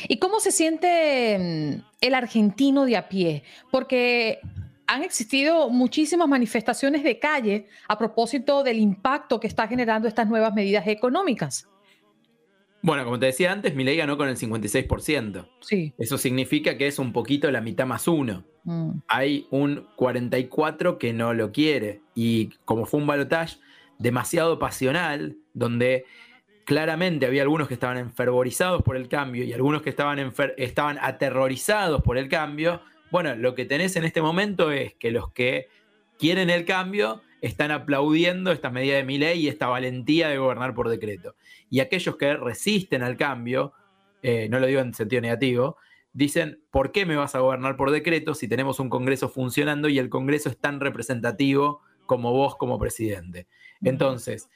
[0.09, 3.43] ¿Y cómo se siente mm, el argentino de a pie?
[3.73, 4.41] Porque
[4.87, 10.55] han existido muchísimas manifestaciones de calle a propósito del impacto que está generando estas nuevas
[10.55, 11.68] medidas económicas.
[12.83, 15.49] Bueno, como te decía antes, ley ganó con el 56%.
[15.61, 15.92] Sí.
[15.99, 18.44] Eso significa que es un poquito la mitad más uno.
[18.63, 18.90] Mm.
[19.08, 22.02] Hay un 44 que no lo quiere.
[22.15, 23.56] Y como fue un balotaje
[23.98, 26.04] demasiado pasional, donde
[26.65, 32.02] claramente había algunos que estaban enfervorizados por el cambio y algunos que estaban, estaban aterrorizados
[32.02, 35.69] por el cambio, bueno, lo que tenés en este momento es que los que
[36.19, 40.75] quieren el cambio están aplaudiendo esta medida de mi ley y esta valentía de gobernar
[40.75, 41.37] por decreto.
[41.71, 43.73] Y aquellos que resisten al cambio,
[44.23, 45.77] eh, no lo digo en sentido negativo,
[46.13, 49.98] dicen, ¿por qué me vas a gobernar por decreto si tenemos un Congreso funcionando y
[49.98, 53.46] el Congreso es tan representativo como vos como presidente?
[53.83, 54.48] Entonces,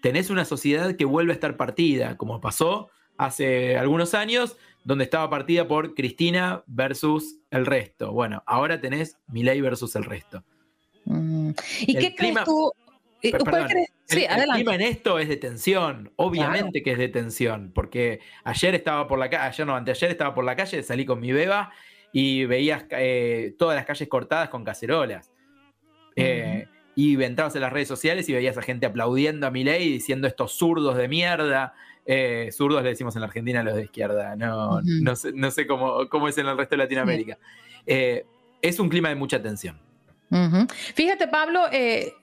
[0.00, 2.88] tenés una sociedad que vuelve a estar partida, como pasó
[3.18, 8.12] hace algunos años, donde estaba partida por Cristina versus el resto.
[8.12, 10.44] Bueno, ahora tenés Milei versus el resto.
[11.04, 11.50] Mm.
[11.80, 12.72] ¿Y qué crees tú?
[13.22, 13.38] el,
[14.52, 19.18] clima en esto es de tensión, obviamente que es de tensión, porque ayer estaba por
[19.18, 21.70] la calle, ayer no, anteayer estaba por la calle, salí con mi beba
[22.12, 25.30] y veías eh, todas las calles cortadas con cacerolas.
[26.16, 29.88] Eh, y entrabas en las redes sociales y veías a gente aplaudiendo a mi ley
[29.88, 31.72] diciendo estos zurdos de mierda.
[32.04, 36.08] Eh, zurdos le decimos en la Argentina a los de izquierda, no, no sé, cómo,
[36.08, 37.38] cómo, es en el resto de Latinoamérica.
[37.86, 39.78] es un clima de mucha tensión.
[40.94, 42.14] Fíjate, Pablo, eh,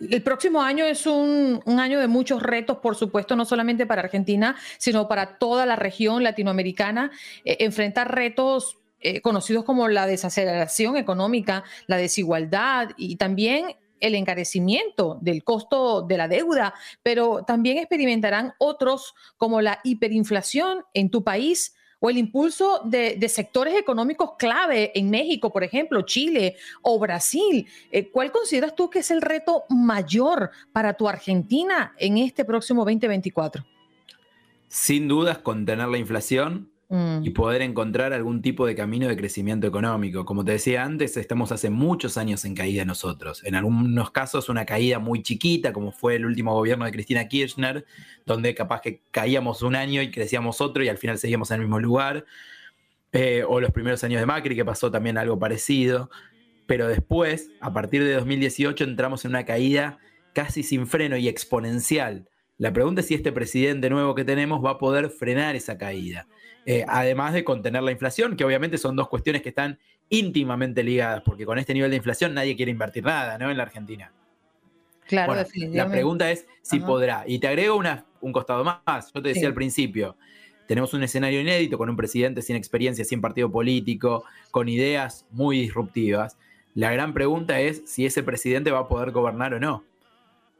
[0.00, 4.56] el próximo año es un, año de muchos retos, por supuesto, no solamente para Argentina,
[4.78, 7.12] sino para toda la región latinoamericana.
[7.44, 15.18] Eh, enfrentar retos eh, conocidos como la desaceleración económica, la desigualdad y también el encarecimiento
[15.22, 21.74] del costo de la deuda, pero también experimentarán otros como la hiperinflación en tu país
[22.04, 27.68] o el impulso de, sectores económicos clave en México, por ejemplo, Chile o Brasil.
[27.92, 32.80] Eh, ¿Cuál consideras tú que es el reto mayor para tu Argentina en este próximo
[32.84, 33.64] 2024?
[34.66, 37.32] Sin dudas, contener la inflación, y mm.
[37.32, 40.26] poder encontrar algún tipo de camino de crecimiento económico.
[40.26, 43.42] Como te decía antes, estamos hace muchos años en caída nosotros.
[43.44, 47.86] En algunos casos una caída muy chiquita, como fue el último gobierno de Cristina Kirchner,
[48.26, 51.60] donde capaz que caíamos un año y crecíamos otro y al final seguíamos en el
[51.62, 52.26] mismo lugar.
[53.12, 56.10] Eh, o los primeros años de Macri, que pasó también algo parecido.
[56.66, 59.98] Pero después, a partir de 2018, entramos en una caída
[60.34, 62.28] casi sin freno y exponencial.
[62.58, 66.26] La pregunta es si este presidente nuevo que tenemos va a poder frenar esa caída.
[66.64, 71.22] Eh, además de contener la inflación, que obviamente son dos cuestiones que están íntimamente ligadas,
[71.24, 73.50] porque con este nivel de inflación nadie quiere invertir nada, ¿no?
[73.50, 74.12] En la Argentina.
[75.06, 75.34] Claro,
[75.72, 77.24] La pregunta es si podrá.
[77.26, 79.12] Y te agrego una, un costado más.
[79.12, 80.16] Yo te decía al principio,
[80.66, 85.58] tenemos un escenario inédito con un presidente sin experiencia, sin partido político, con ideas muy
[85.60, 86.38] disruptivas.
[86.74, 89.84] La gran pregunta es si ese presidente va a poder gobernar o no.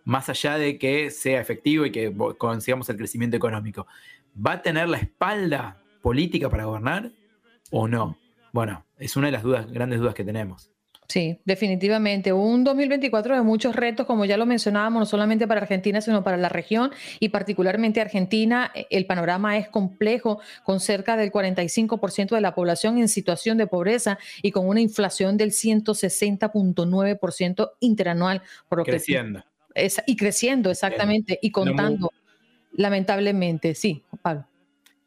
[0.05, 3.87] Más allá de que sea efectivo y que consigamos el crecimiento económico.
[4.35, 7.13] ¿Va a tener la espalda política para gobernar
[7.71, 8.19] o no?
[8.53, 10.73] Bueno, es una de las dudas, grandes dudas que tenemos.
[11.13, 12.33] Sí, definitivamente.
[12.33, 16.39] Un 2024 de muchos retos, como ya lo mencionábamos, no solamente para Argentina, sino para
[16.39, 16.91] la región
[17.21, 18.73] y particularmente Argentina.
[18.89, 24.19] El panorama es complejo, con cerca del 45% de la población en situación de pobreza
[24.41, 28.41] y con una inflación del 160.9% interanual.
[28.71, 29.45] Por creciendo.
[30.07, 32.11] y creciendo, exactamente, y contando,
[32.73, 33.75] lamentablemente.
[33.75, 34.47] Sí, Pablo.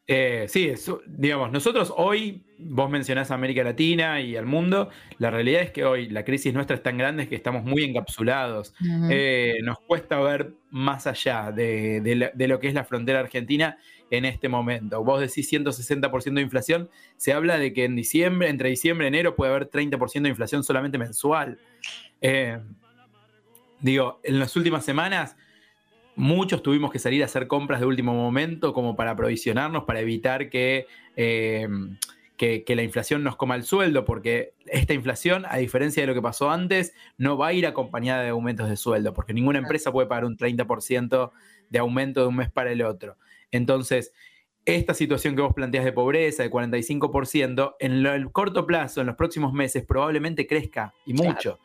[0.07, 0.71] Eh, sí,
[1.07, 5.83] digamos, nosotros hoy, vos mencionás a América Latina y al mundo, la realidad es que
[5.83, 8.75] hoy la crisis nuestra es tan grande que estamos muy encapsulados.
[9.09, 13.79] Eh, nos cuesta ver más allá de, lo que es la frontera argentina
[14.11, 15.03] en este momento.
[15.03, 19.35] Vos decís 160% de inflación, se habla de que en diciembre, entre diciembre y enero
[19.35, 21.57] puede haber 30% de inflación solamente mensual.
[22.21, 22.59] Eh,
[23.79, 25.35] digo, en las últimas semanas
[26.15, 30.49] Muchos tuvimos que salir a hacer compras de último momento como para aprovisionarnos, para evitar
[30.49, 31.67] que, eh,
[32.37, 36.21] que, la inflación nos coma el sueldo, porque esta inflación, a diferencia de lo que
[36.21, 40.07] pasó antes, no va a ir acompañada de aumentos de sueldo, porque ninguna empresa puede
[40.07, 41.31] pagar un 30%
[41.69, 43.17] de aumento de un mes para el otro.
[43.51, 44.13] Entonces,
[44.65, 49.15] esta situación que vos planteas de pobreza, de 45%, en el corto plazo, en los
[49.15, 51.59] próximos meses, probablemente crezca y mucho.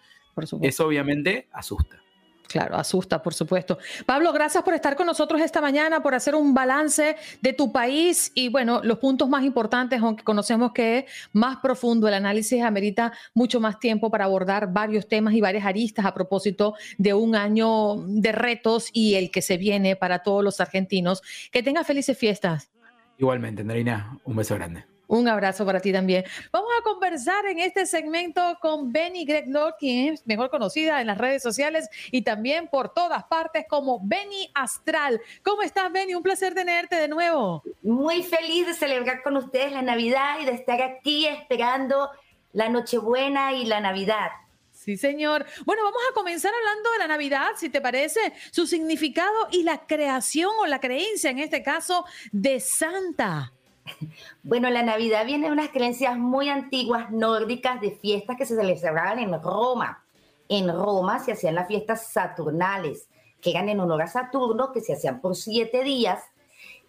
[0.63, 2.03] Eso obviamente asusta.
[2.51, 3.79] Claro, asusta, por supuesto.
[4.07, 8.33] Pablo, gracias por estar con nosotros esta mañana, por hacer un balance de tu país
[8.35, 13.13] y bueno, los puntos más importantes, aunque conocemos que es más profundo el análisis, amerita
[13.35, 17.99] mucho más tiempo para abordar varios temas y varias aristas a propósito de un año
[18.09, 21.23] de retos y el que se viene para todos los argentinos.
[21.53, 22.69] Que tengas felices fiestas.
[23.17, 24.90] Igualmente, Andreina, un beso grande.
[25.11, 26.25] Un abrazo para ti también.
[26.53, 31.09] Vamos a conversar en este segmento con Benny Greg Lord, quien es mejor conocida en
[31.09, 35.21] las redes sociales y también por todas partes como Benny Astral.
[35.43, 36.15] ¿Cómo estás, Benny?
[36.15, 37.65] Un placer tenerte de nuevo.
[37.83, 42.09] Muy feliz de celebrar con ustedes la Navidad y de estar aquí esperando
[42.53, 44.31] la Nochebuena y la Navidad.
[44.71, 45.45] Sí, señor.
[45.65, 49.89] Bueno, vamos a comenzar hablando de la Navidad, si te parece, su significado y la
[49.89, 53.53] creación o la creencia, en este caso, de Santa.
[54.43, 59.19] Bueno, la Navidad viene de unas creencias muy antiguas nórdicas de fiestas que se celebraban
[59.19, 60.05] en Roma.
[60.49, 63.09] en Roma se hacían las fiestas saturnales,
[63.41, 66.23] que eran en honor a Saturno, que se hacían por siete días,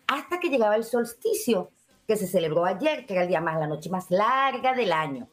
[0.07, 1.69] hasta que llegaba el solsticio,
[2.07, 5.27] que se celebró ayer, que era el día más, la noche más larga del año.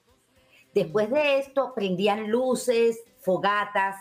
[0.74, 3.96] Después de esto, prendían luces, fogatas,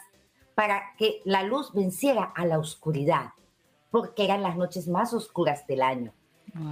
[0.53, 3.30] para que la luz venciera a la oscuridad,
[3.89, 6.13] porque eran las noches más oscuras del año.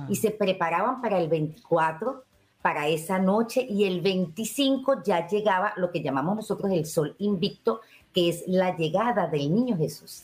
[0.09, 2.23] Y se preparaban para el 24,
[2.61, 7.81] para esa noche, y el 25 ya llegaba lo que llamamos nosotros el sol invicto,
[8.13, 10.23] que es la llegada del niño Jesús.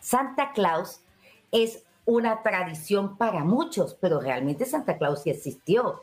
[0.00, 1.00] Santa Claus
[1.52, 6.02] es una tradición para muchos, pero realmente Santa Claus sí existió.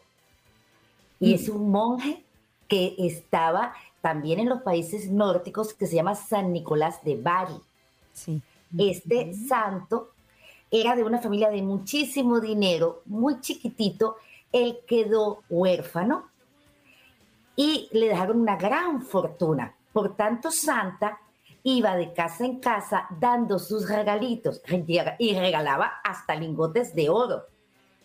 [1.19, 2.23] Y es un monje
[2.67, 7.59] que estaba también en los países nórdicos que se llama San Nicolás de Bari.
[8.77, 10.11] Este santo
[10.71, 14.17] era de una familia de muchísimo dinero, muy chiquitito.
[14.51, 16.29] Él quedó huérfano
[17.55, 19.75] y le dejaron una gran fortuna.
[19.93, 21.19] Por tanto, Santa
[21.63, 24.61] iba de casa en casa dando sus regalitos
[25.19, 27.45] y regalaba hasta lingotes de oro.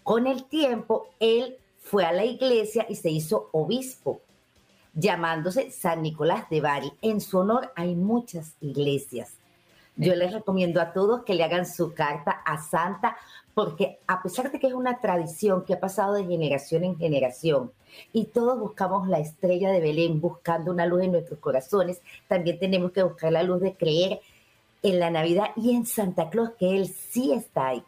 [0.03, 4.21] Con el tiempo, él fue a la iglesia y se hizo obispo,
[4.95, 6.93] llamándose San Nicolás de Bari.
[7.03, 9.35] En su honor hay muchas iglesias.
[9.97, 13.17] Yo les recomiendo a todos que le hagan su carta a Santa,
[13.55, 17.71] porque a pesar de que es una tradición que ha pasado de generación en generación
[18.13, 22.93] y todos buscamos la estrella de Belén buscando una luz en nuestros corazones, también tenemos
[22.93, 24.21] que buscar la luz de creer
[24.83, 27.83] en la Navidad y en Santa Claus, que Él sí está ahí.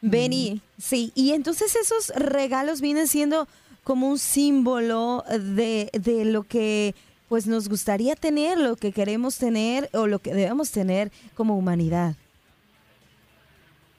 [0.00, 3.46] Benny, sí, y entonces esos regalos vienen siendo
[3.84, 6.96] como un símbolo de, de lo que
[7.32, 12.14] pues nos gustaría tener, lo que queremos tener o lo que debemos tener como humanidad.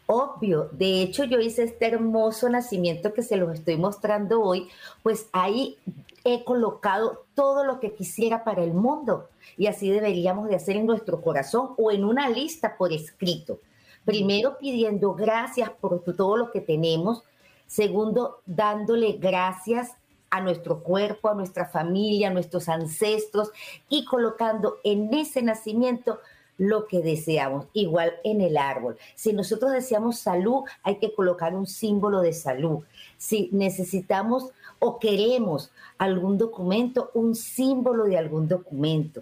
[0.06, 4.70] Obvio, de hecho yo hice este hermoso nacimiento que se los estoy mostrando hoy,
[5.02, 5.80] pues ahí
[6.24, 9.28] he colocado todo lo que quisiera para el mundo
[9.58, 13.58] y así deberíamos de hacer en nuestro corazón o en una lista por escrito.
[14.06, 17.24] Primero pidiendo gracias por todo lo que tenemos,
[17.66, 19.94] segundo dándole gracias
[20.34, 23.52] a nuestro cuerpo, a nuestra familia, a nuestros ancestros
[23.88, 26.20] y colocando en ese nacimiento
[26.58, 28.98] lo que deseamos, igual en el árbol.
[29.14, 32.80] Si nosotros deseamos salud, hay que colocar un símbolo de salud.
[33.16, 35.70] Si necesitamos o queremos
[36.00, 39.22] algún documento, un símbolo de algún documento.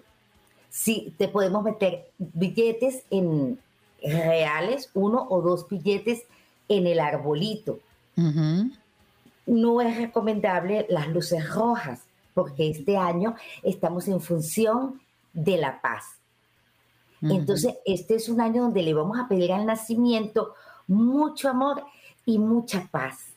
[0.70, 3.58] Si te podemos meter billetes en
[4.02, 6.22] reales, uno o dos billetes
[6.68, 7.80] en el arbolito
[9.46, 12.02] no es recomendable las luces rojas,
[12.34, 15.00] porque este año estamos en función
[15.32, 16.04] de la paz.
[17.20, 20.54] Entonces, este es un año donde le vamos a pedir al nacimiento
[20.88, 21.84] mucho amor
[22.26, 23.31] y mucha paz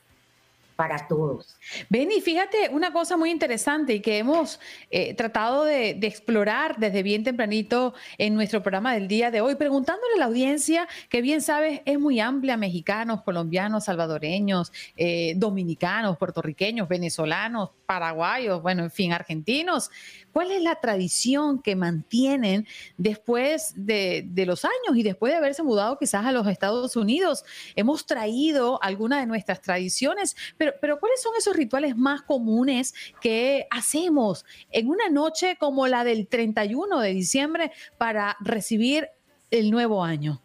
[0.76, 1.58] para todos.
[1.90, 4.60] Benny, fíjate una cosa muy interesante y que hemos
[4.92, 10.16] eh, tratado de, explorar desde bien tempranito en nuestro programa del día de hoy, preguntándole
[10.16, 16.88] a la audiencia, que bien sabes, es muy amplia, mexicanos, colombianos, salvadoreños, eh, dominicanos, puertorriqueños,
[16.88, 19.90] venezolanos, paraguayos, bueno, en fin, argentinos.
[20.32, 22.68] ¿Cuál es la tradición que mantienen
[22.98, 27.46] después de, los años y después de haberse mudado quizás a los Estados Unidos?
[27.76, 33.68] Hemos traído algunas de nuestras tradiciones, pero, pero ¿cuáles son esos rituales más comunes que
[33.72, 39.10] hacemos en una noche como la del 31 de diciembre para recibir
[39.52, 40.42] el nuevo año?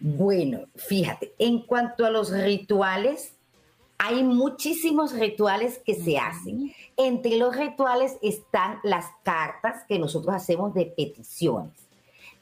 [0.00, 3.32] Bueno, fíjate, en cuanto a los rituales,
[3.98, 6.74] hay muchísimos rituales que se hacen.
[6.96, 11.72] Entre los rituales están las cartas que nosotros hacemos de peticiones.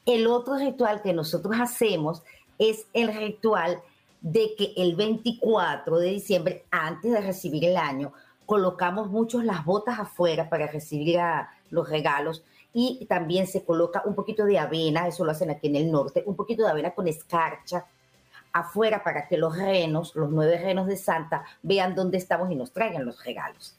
[0.05, 2.22] El otro ritual que nosotros hacemos
[2.59, 3.80] es el ritual
[4.23, 8.12] de que el 24 de diciembre, antes de recibir el año,
[8.47, 11.18] colocamos muchos las botas afuera para recibir
[11.70, 15.77] los regalos y también se coloca un poquito de avena, eso lo hacen aquí en
[15.77, 17.85] el norte, un poquito de avena con escarcha
[18.53, 22.73] afuera para que los renos, los nueve renos de Santa, vean dónde estamos y nos
[22.73, 23.75] traigan los regalos.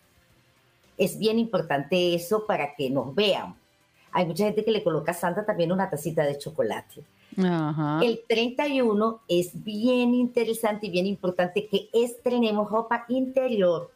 [0.98, 3.56] Es bien importante eso para que nos vean.
[4.14, 7.04] Hay mucha gente que le coloca a Santa también una tacita de chocolate.
[7.36, 13.92] El 31 es bien interesante y bien importante que estrenemos ropa interior.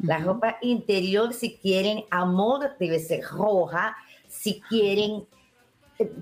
[0.00, 3.96] La ropa interior, si quieren amor, debe ser roja.
[4.28, 5.26] Si quieren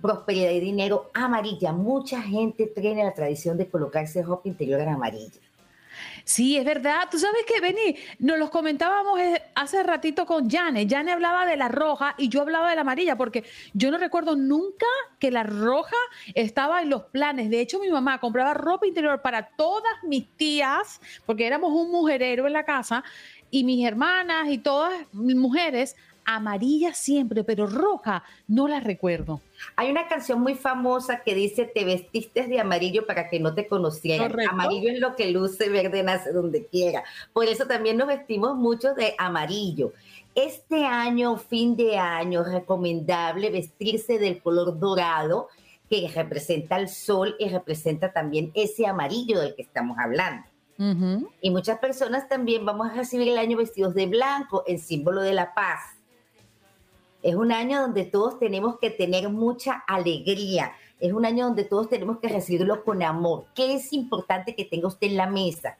[0.00, 1.72] prosperidad y dinero amarilla.
[1.72, 5.40] Mucha gente tiene la tradición de colocarse ropa interior en amarilla.
[6.24, 7.08] Sí, es verdad.
[7.10, 10.86] Tú sabes que, Beni, nos los comentábamos eh, hace ratito con Jane.
[10.88, 13.44] Jane hablaba de la roja y yo hablaba de la amarilla, porque
[13.74, 14.86] yo no recuerdo nunca
[15.18, 15.96] que la roja
[16.34, 17.50] estaba en los planes.
[17.50, 22.46] De hecho, mi mamá compraba ropa interior para todas mis tías, porque éramos un mujerero
[22.46, 23.04] en la casa,
[23.50, 25.94] y mis hermanas y todas mis mujeres
[26.24, 29.40] amarilla siempre, pero roja no la recuerdo.
[29.76, 33.66] Hay una canción muy famosa que dice, te vestiste de amarillo para que no te
[33.66, 34.34] conocieran.
[34.48, 37.04] Amarillo es lo que luce, verde nace donde quiera.
[37.32, 39.92] Por eso también nos vestimos mucho de amarillo.
[40.34, 45.48] Este año, fin de año, recomendable vestirse del color dorado
[45.88, 50.46] que representa el sol y representa también ese amarillo del que estamos hablando.
[51.40, 55.32] Y muchas personas también vamos a recibir el año vestidos de blanco, el símbolo de
[55.32, 55.80] la paz.
[57.24, 60.72] Es un año donde todos tenemos que tener mucha alegría.
[61.00, 63.46] Es un año donde todos tenemos que recibirlo con amor.
[63.54, 65.78] ¿Qué es importante que tenga usted en la mesa?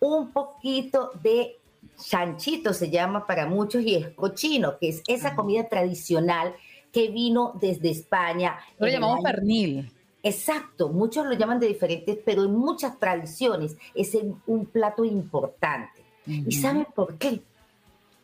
[0.00, 1.58] Un poquito de
[1.98, 6.54] chanchito se llama para muchos y es cochino, que es esa comida tradicional
[6.90, 8.58] que vino desde España.
[8.78, 9.92] Lo llamamos pernil.
[10.22, 16.02] Exacto, muchos lo llaman de diferentes, pero en muchas tradiciones es un plato importante.
[16.24, 17.42] ¿Y saben por qué?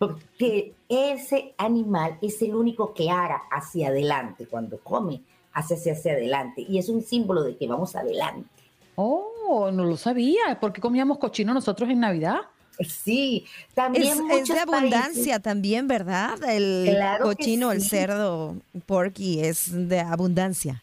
[0.08, 6.64] Porque ese animal es el único que ara hacia adelante cuando come, hace hacia adelante
[6.68, 8.48] y es un símbolo de que vamos adelante.
[8.96, 10.58] Oh, no lo sabía.
[10.60, 12.40] ¿Por qué comíamos cochino nosotros en Navidad?
[12.80, 16.42] Sí, también es, de abundancia también, ¿verdad?
[16.48, 20.82] El cochino, el cerdo, porky es de abundancia.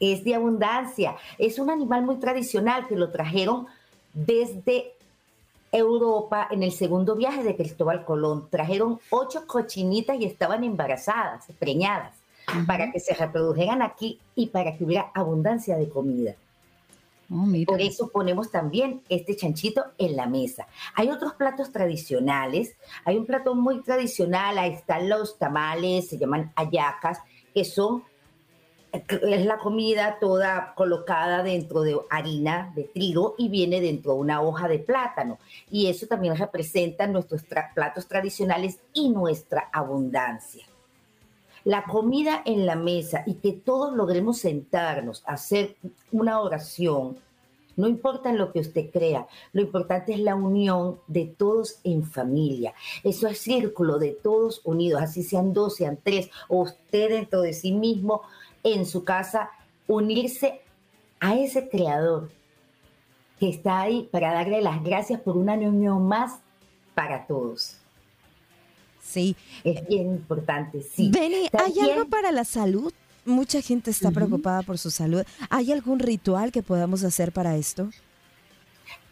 [0.00, 1.16] Es de abundancia.
[1.38, 3.66] Es un animal muy tradicional que lo trajeron
[4.14, 4.94] desde
[5.72, 8.48] Europa en el segundo viaje de Cristóbal Colón.
[8.50, 12.14] Trajeron ocho cochinitas y estaban embarazadas, preñadas,
[12.66, 16.34] para que se reprodujeran aquí y para que hubiera abundancia de comida.
[17.34, 20.66] Oh, Por eso ponemos también este chanchito en la mesa.
[20.94, 22.76] Hay otros platos tradicionales.
[23.06, 27.20] Hay un plato muy tradicional, ahí están los tamales, se llaman ayacas,
[27.54, 28.04] que son
[28.92, 34.42] es la comida toda colocada dentro de harina de trigo y viene dentro de una
[34.42, 35.38] hoja de plátano.
[35.70, 37.42] Y eso también representa nuestros
[37.74, 40.66] platos tradicionales y nuestra abundancia.
[41.64, 45.76] La comida en la mesa y que todos logremos sentarnos hacer
[46.10, 47.16] una oración,
[47.76, 52.04] no importa en lo que usted crea, lo importante es la unión de todos en
[52.04, 52.74] familia.
[53.04, 57.52] Eso es círculo de todos unidos, así sean dos, sean tres, o usted dentro de
[57.52, 58.22] sí mismo,
[58.62, 59.50] en su casa,
[59.86, 60.60] unirse
[61.20, 62.30] a ese creador
[63.38, 66.38] que está ahí para darle las gracias por una unión más
[66.94, 67.76] para todos.
[69.02, 69.36] Sí.
[69.64, 71.10] Es bien importante, sí.
[71.12, 72.92] Benny, ¿hay algo para la salud?
[73.24, 75.22] Mucha gente está preocupada por su salud.
[75.50, 77.90] ¿Hay algún ritual que podamos hacer para esto?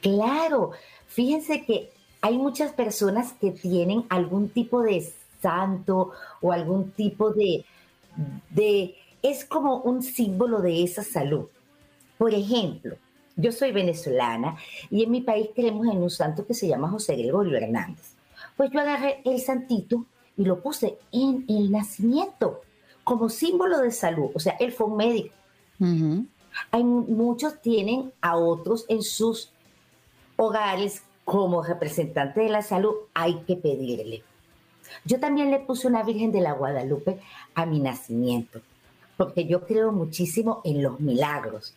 [0.00, 0.72] Claro,
[1.06, 7.64] fíjense que hay muchas personas que tienen algún tipo de santo o algún tipo de,
[8.50, 11.48] de, es como un símbolo de esa salud.
[12.18, 12.96] Por ejemplo,
[13.36, 14.56] yo soy venezolana
[14.90, 18.14] y en mi país creemos en un santo que se llama José Gregorio Hernández.
[18.56, 20.04] Pues yo agarré el santito
[20.36, 22.60] y lo puse en el nacimiento
[23.04, 24.30] como símbolo de salud.
[24.34, 25.34] O sea, él fue un médico.
[26.70, 29.50] Hay muchos tienen a otros en sus
[30.36, 32.94] hogares como representante de la salud.
[33.14, 34.22] Hay que pedirle.
[35.04, 37.20] Yo también le puse una Virgen de la Guadalupe
[37.54, 38.60] a mi nacimiento,
[39.20, 41.74] porque yo creo muchísimo en los milagros.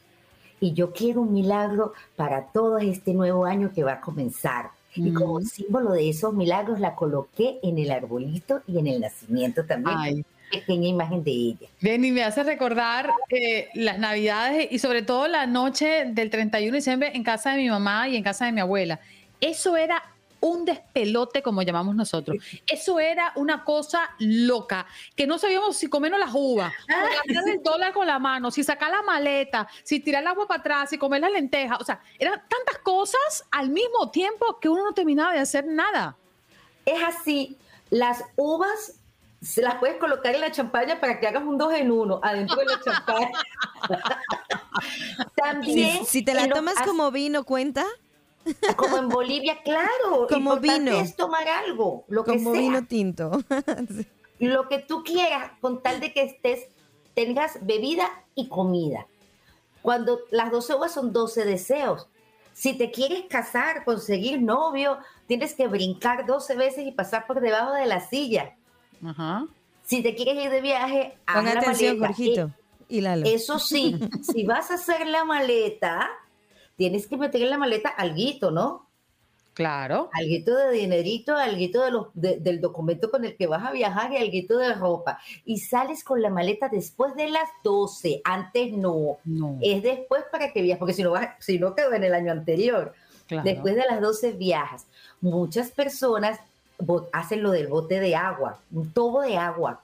[0.62, 4.70] Y yo quiero un milagro para todo este nuevo año que va a comenzar.
[4.96, 9.66] Y como símbolo de esos milagros la coloqué en el arbolito y en el nacimiento
[9.66, 9.98] también.
[9.98, 10.26] Ay.
[10.54, 11.68] Pequeña imagen de ella.
[11.82, 16.72] Bien, y me hace recordar eh, las navidades y sobre todo la noche del 31
[16.72, 19.02] de diciembre en casa de mi mamá y en casa de mi abuela.
[19.42, 20.02] Eso era
[20.44, 22.38] un despelote, como llamamos nosotros.
[22.68, 24.86] Eso era una cosa loca,
[25.16, 26.74] que no sabíamos si comernos las uvas,
[27.26, 30.60] si el dólar con la mano, si sacar la maleta, si tirar el agua para
[30.60, 31.80] atrás, si comer las lentejas.
[31.80, 36.18] O sea, eran tantas cosas al mismo tiempo que uno no terminaba de hacer nada.
[36.86, 37.58] Es así,
[37.90, 39.00] las uvas
[39.42, 42.58] se las puedes colocar en la champaña para que hagas un dos en uno adentro
[42.58, 43.32] de la champaña.
[45.36, 46.06] También.
[46.06, 47.86] Si, te la tomas como vino, ¿cuenta?
[48.76, 50.28] Como en Bolivia, claro.
[50.30, 50.92] Como vino.
[50.92, 52.62] es tomar algo, lo como que sea.
[52.62, 53.32] vino tinto.
[54.40, 56.68] Lo que tú quieras, con tal de que estés,
[57.14, 59.08] tengas bebida y comida.
[59.82, 62.10] Cuando las 12 uvas son 12 deseos.
[62.52, 67.72] Si te quieres casar, conseguir novio, tienes que brincar 12 veces y pasar por debajo
[67.74, 68.56] de la silla.
[69.06, 69.46] Ajá.
[69.86, 72.14] Si te quieres ir de viaje, haz la maleta.
[72.90, 73.26] y Lalo.
[73.26, 73.98] Eso sí,
[74.34, 76.10] si vas a hacer la maleta,
[76.76, 78.90] tienes que meter en la maleta alguito, ¿no?
[79.54, 80.10] Claro.
[80.14, 84.18] Alguito de dinerito, alguito de los, del documento con el que vas a viajar y
[84.18, 85.20] alguito de ropa.
[85.46, 88.22] Y sales con la maleta después de las 12.
[88.24, 89.18] Antes no.
[89.24, 89.60] no.
[89.62, 92.32] Es después para que viajes, porque si no, vas, si no quedó en el año
[92.32, 92.94] anterior.
[93.44, 94.88] Después de las 12 viajas.
[95.22, 96.40] Muchas personas
[97.12, 99.82] hacen lo del bote de agua, un tobo de agua.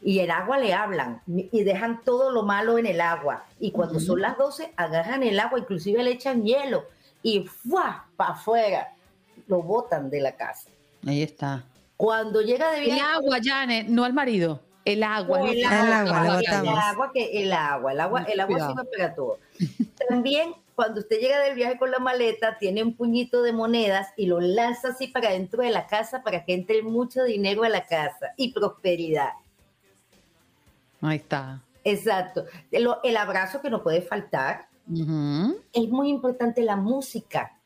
[0.00, 3.44] Y el agua le hablan y dejan todo lo malo en el agua.
[3.58, 6.84] Y cuando son las 12, agarran el agua, inclusive le echan hielo
[7.22, 8.06] y ¡fua!
[8.16, 8.88] para afuera.
[9.46, 10.70] Lo botan de la casa.
[11.06, 11.64] Ahí está.
[11.96, 13.00] Cuando llega de viaje.
[13.00, 14.60] El agua, Janet, no al marido.
[14.84, 15.40] El agua.
[15.50, 19.38] el, agua, el agua, que el agua, el agua, el agua sí pega todo.
[20.08, 24.26] También cuando usted llega del viaje con la maleta, tiene un puñito de monedas y
[24.26, 27.84] lo lanza así para dentro de la casa para que entre mucho dinero a la
[27.84, 29.30] casa y prosperidad.
[31.00, 31.62] Ahí está.
[31.84, 32.44] Exacto.
[32.70, 34.68] El, abrazo que no puede faltar.
[34.88, 37.58] Es muy importante la música,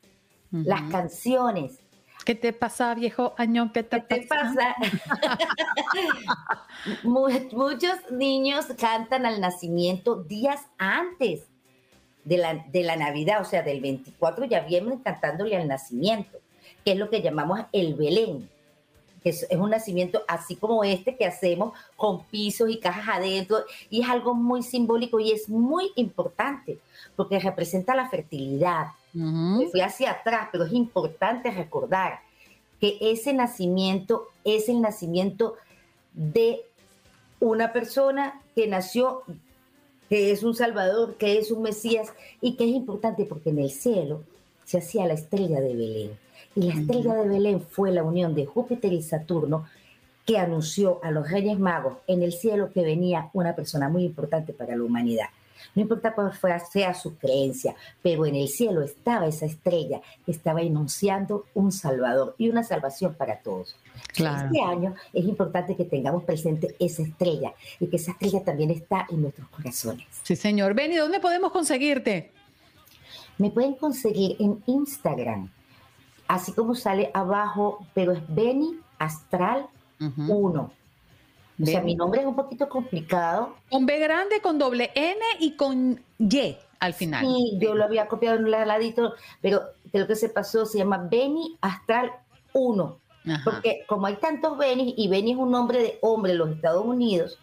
[0.50, 1.78] las canciones.
[2.24, 3.72] ¿Qué te pasa, viejo año?
[3.72, 4.76] ¿Qué te, pasa?
[7.02, 11.46] Muchos niños cantan al nacimiento días antes
[12.24, 16.38] de la, de la Navidad, o sea, del 24 ya vienen cantándole al nacimiento,
[16.84, 18.48] que es lo que llamamos el Belén,
[19.22, 23.58] que es, un nacimiento así como este que hacemos con pisos y cajas adentro,
[23.90, 26.78] y es algo muy simbólico y es muy importante,
[27.16, 28.88] porque representa la fertilidad.
[29.12, 32.20] fui hacia atrás, pero es importante recordar
[32.80, 35.54] que ese nacimiento es el nacimiento
[36.12, 36.62] de
[37.40, 39.22] una persona que nació
[40.08, 42.12] que es un Salvador, que es un Mesías
[42.42, 44.22] y que es importante porque en el cielo
[44.66, 46.21] se hacía la estrella de Belén.
[46.54, 49.66] Y la estrella de Belén fue la unión de Júpiter y Saturno
[50.26, 54.52] que anunció a los Reyes Magos en el cielo que venía una persona muy importante
[54.52, 55.26] para la humanidad.
[55.74, 56.32] No importa cuál
[56.70, 62.34] sea su creencia, pero en el cielo estaba esa estrella que estaba enunciando un Salvador
[62.36, 63.76] y una salvación para todos.
[64.10, 69.06] Este año es importante que tengamos presente esa estrella y que esa estrella también está
[69.10, 70.06] en nuestros corazones.
[70.22, 70.74] Sí, señor.
[70.74, 72.30] Benny, ¿dónde podemos conseguirte?
[73.38, 75.50] Me pueden conseguir en Instagram,
[76.32, 79.66] así como sale abajo, pero es Benny Astral
[80.00, 80.72] 1.
[81.62, 83.54] O sea, mi nombre es un poquito complicado.
[83.70, 87.26] Con B grande, con doble N y con Y al final.
[87.26, 89.12] Sí, yo lo había copiado en un ladito,
[89.42, 89.60] pero
[89.92, 92.10] creo que se pasó, se llama Benny Astral
[92.54, 92.98] 1.
[93.44, 96.84] Porque como hay tantos Benny, y Benny es un nombre de hombre en los Estados
[96.84, 97.38] Unidos,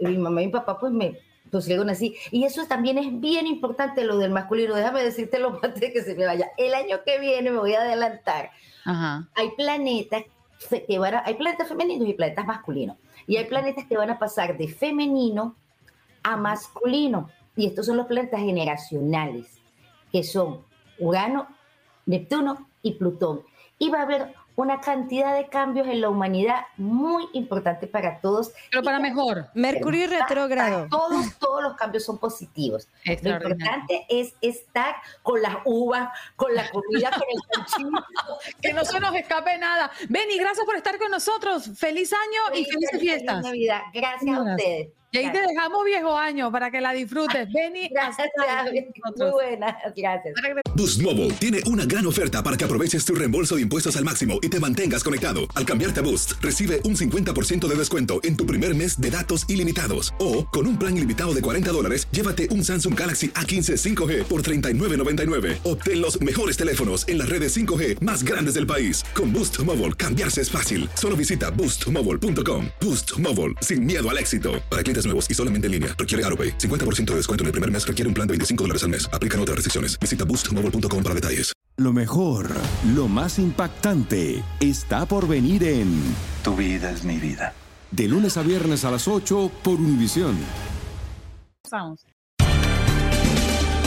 [0.00, 1.18] mi mamá y mi papá pues me
[1.52, 2.16] pusieron así.
[2.30, 4.74] Y eso también es bien importante lo del masculino.
[4.74, 6.50] Déjame decirte lo antes de que se me vaya.
[6.56, 8.50] El año que viene me voy a adelantar.
[8.84, 10.24] Hay planetas
[10.88, 12.96] que van hay planetas femeninos y planetas masculinos.
[13.26, 15.54] Y hay planetas que van a pasar de femenino
[16.22, 17.28] a masculino.
[17.54, 19.60] Y estos son los planetas generacionales,
[20.10, 20.62] que son
[20.98, 21.46] Urano,
[22.06, 23.42] Neptuno y Plutón.
[23.78, 28.52] Y va a haber una cantidad de cambios en la humanidad muy importante para todos.
[28.70, 29.48] Pero para mejor.
[29.54, 30.86] Mercurio retrógrado.
[30.90, 32.88] Todos, todos los cambios son positivos.
[33.04, 38.04] Lo importante es estar con las uvas, con la comida, con el canchito.
[38.62, 39.90] que no se nos escape nada.
[40.08, 41.70] Benny, gracias por estar con nosotros.
[41.76, 43.44] Feliz año y felices fiestas.
[43.92, 45.01] Gracias a ustedes.
[45.14, 47.46] Y ahí te dejamos viejo año para que la disfrutes.
[47.52, 48.28] Benny, gracias.
[49.18, 50.34] Muy buenas, gracias.
[50.74, 54.38] Boost Mobile tiene una gran oferta para que aproveches tu reembolso de impuestos al máximo
[54.40, 55.40] y te mantengas conectado.
[55.54, 59.44] Al cambiarte a Boost, recibe un 50% de descuento en tu primer mes de datos
[59.50, 60.14] ilimitados.
[60.18, 64.42] O, con un plan ilimitado de 40 dólares, llévate un Samsung Galaxy A15 5G por
[64.42, 65.58] $39.99.
[65.64, 69.04] Obtén los mejores teléfonos en las redes 5G más grandes del país.
[69.14, 70.88] Con Boost Mobile, cambiarse es fácil.
[70.94, 72.68] Solo visita boostmobile.com.
[72.80, 74.52] Boost Mobile, sin miedo al éxito.
[74.70, 75.94] Para clientes nuevos y solamente en línea.
[75.98, 76.58] Requiere AroPay.
[76.58, 79.06] 50% de descuento en el primer mes requiere un plan de 25 dólares al mes.
[79.12, 79.98] Aplican otras restricciones.
[80.00, 81.52] Visita boostmobile.com para detalles.
[81.78, 82.50] Lo mejor,
[82.94, 86.02] lo más impactante, está por venir en
[86.44, 87.54] Tu vida es mi vida.
[87.90, 90.36] De lunes a viernes a las 8 por Univisión.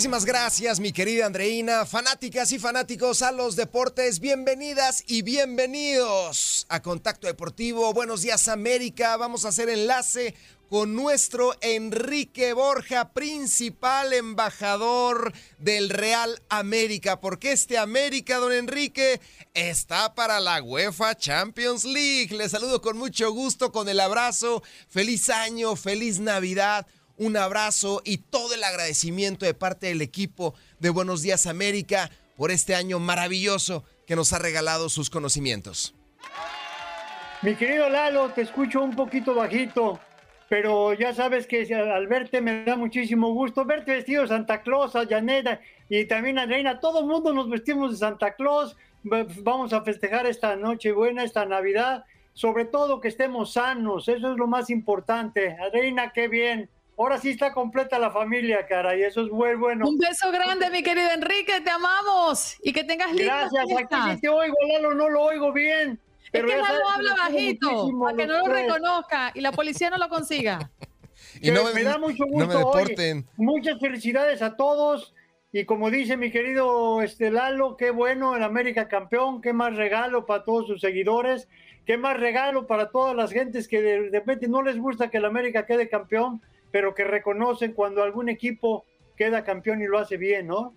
[0.00, 1.84] Muchísimas gracias, mi querida Andreina.
[1.84, 7.92] Fanáticas y fanáticos a los deportes, bienvenidas y bienvenidos a Contacto Deportivo.
[7.92, 9.18] Buenos días, América.
[9.18, 10.34] Vamos a hacer enlace
[10.70, 19.20] con nuestro Enrique Borja, principal embajador del Real América, porque este América, don Enrique,
[19.52, 22.34] está para la UEFA Champions League.
[22.34, 24.62] Le saludo con mucho gusto, con el abrazo.
[24.88, 26.86] Feliz año, feliz Navidad.
[27.20, 32.50] Un abrazo y todo el agradecimiento de parte del equipo de Buenos Días América por
[32.50, 35.94] este año maravilloso que nos ha regalado sus conocimientos.
[37.42, 40.00] Mi querido Lalo, te escucho un poquito bajito,
[40.48, 44.96] pero ya sabes que al verte me da muchísimo gusto verte vestido de Santa Claus,
[44.96, 45.60] a Janeta
[45.90, 46.80] y también a Reina.
[46.80, 48.78] Todo el mundo nos vestimos de Santa Claus.
[49.02, 52.02] Vamos a festejar esta noche buena, esta Navidad.
[52.32, 55.54] Sobre todo que estemos sanos, eso es lo más importante.
[55.70, 56.70] Reina, qué bien.
[57.00, 59.88] Ahora sí está completa la familia, cara, y eso es muy bueno.
[59.88, 64.20] Un beso grande, mi querido Enrique, te amamos y que tengas lindas Gracias, aquí sí
[64.20, 65.98] te oigo, Lalo, no lo oigo bien.
[66.30, 70.10] Es que Lalo habla bajito, para que no lo reconozca y la policía no lo
[70.10, 70.70] consiga.
[71.40, 72.84] y no me, da mucho gusto.
[73.38, 75.14] muchas felicidades a todos.
[75.52, 80.26] Y como dice mi querido este Lalo, qué bueno el América campeón, qué más regalo
[80.26, 81.48] para todos sus seguidores,
[81.86, 85.24] qué más regalo para todas las gentes que de repente no les gusta que el
[85.24, 88.84] América quede campeón, pero que reconocen cuando algún equipo
[89.16, 90.74] queda campeón y lo hace bien, ¿no?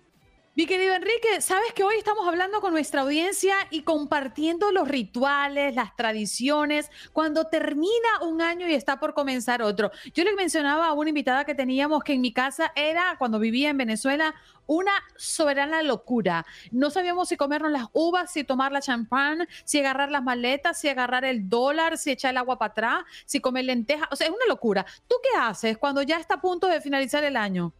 [0.56, 5.74] Mi querido Enrique, sabes que hoy estamos hablando con nuestra audiencia y compartiendo los rituales,
[5.74, 9.90] las tradiciones, cuando termina un año y está por comenzar otro.
[10.14, 13.70] Yo le mencionaba a una invitada que teníamos que en mi casa era, cuando vivía
[13.70, 14.32] en Venezuela,
[14.66, 16.44] una soberana locura.
[16.70, 20.88] No sabíamos si comernos las uvas, si tomar la champán, si agarrar las maletas, si
[20.88, 24.08] agarrar el dólar, si echar el agua para atrás, si comer lentejas.
[24.10, 24.84] O sea, es una locura.
[25.08, 27.72] ¿Tú qué haces cuando ya está a punto de finalizar el año?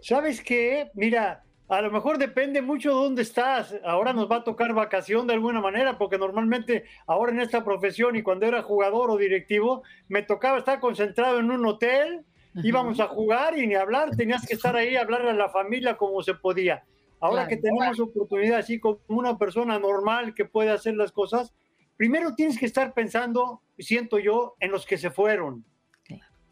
[0.00, 0.90] ¿Sabes qué?
[0.94, 3.76] Mira, a lo mejor depende mucho de dónde estás.
[3.84, 8.16] Ahora nos va a tocar vacación de alguna manera, porque normalmente ahora en esta profesión
[8.16, 12.24] y cuando era jugador o directivo, me tocaba estar concentrado en un hotel,
[12.62, 16.22] íbamos a jugar y ni hablar, tenías que estar ahí, hablarle a la familia como
[16.22, 16.84] se podía.
[17.20, 21.52] Ahora que tenemos oportunidad así como una persona normal que puede hacer las cosas,
[21.96, 25.64] primero tienes que estar pensando, siento yo, en los que se fueron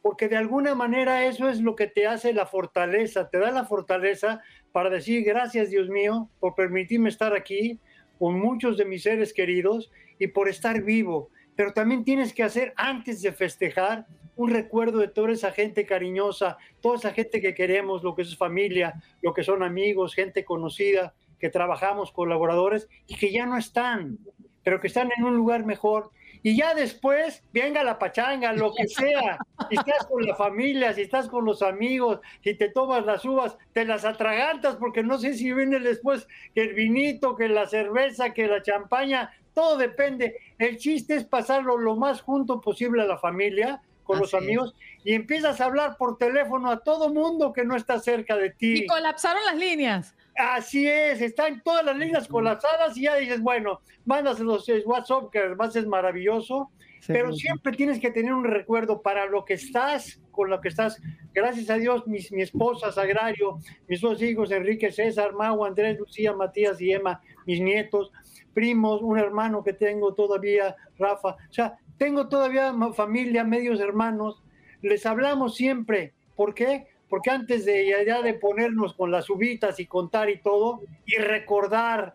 [0.09, 3.67] porque de alguna manera eso es lo que te hace la fortaleza, te da la
[3.67, 4.41] fortaleza
[4.73, 7.79] para decir gracias Dios mío por permitirme estar aquí
[8.19, 11.31] con muchos de mis seres queridos y por estar vivo.
[11.57, 14.07] Pero también tienes que hacer antes de festejar
[14.39, 18.37] un recuerdo de toda esa gente cariñosa, toda esa gente que queremos, lo que es
[18.37, 24.19] familia, lo que son amigos, gente conocida, que trabajamos, colaboradores y que ya no están,
[24.63, 26.11] pero que están en un lugar mejor
[26.43, 29.39] y ya después venga la pachanga, lo que sea.
[29.69, 33.59] Si estás con la familia, si estás con los amigos, si te tomas las uvas,
[33.73, 38.33] te las atragantas, porque no sé si viene después que el vinito, que la cerveza,
[38.33, 40.37] que la champaña, todo depende.
[40.59, 45.13] El chiste es pasarlo lo más junto posible a la familia, con los amigos, y
[45.13, 48.85] empiezas a hablar por teléfono a todo mundo que no está cerca de ti.
[48.85, 50.15] Y colapsaron las líneas.
[50.35, 55.41] Así es, están todas las líneas colapsadas y ya dices, bueno, mandas los WhatsApp, que
[55.41, 56.71] además es maravilloso,
[57.07, 61.03] pero siempre tienes que tener un recuerdo para lo que estás, con lo que estás.
[61.35, 66.33] Gracias a Dios, mis, mi esposa Sagrario, mis dos hijos, Enrique, César, Mau, Andrés, Lucía,
[66.33, 68.11] Matías y Emma, mis nietos,
[68.55, 71.29] primos, un hermano que tengo todavía, Rafa.
[71.29, 74.43] O sea, tengo todavía familia, medios hermanos.
[74.81, 76.15] Les hablamos siempre.
[76.37, 76.87] ¿Por qué?
[77.09, 82.15] porque antes de ya de ponernos con las uvitas y contar y todo, y recordar,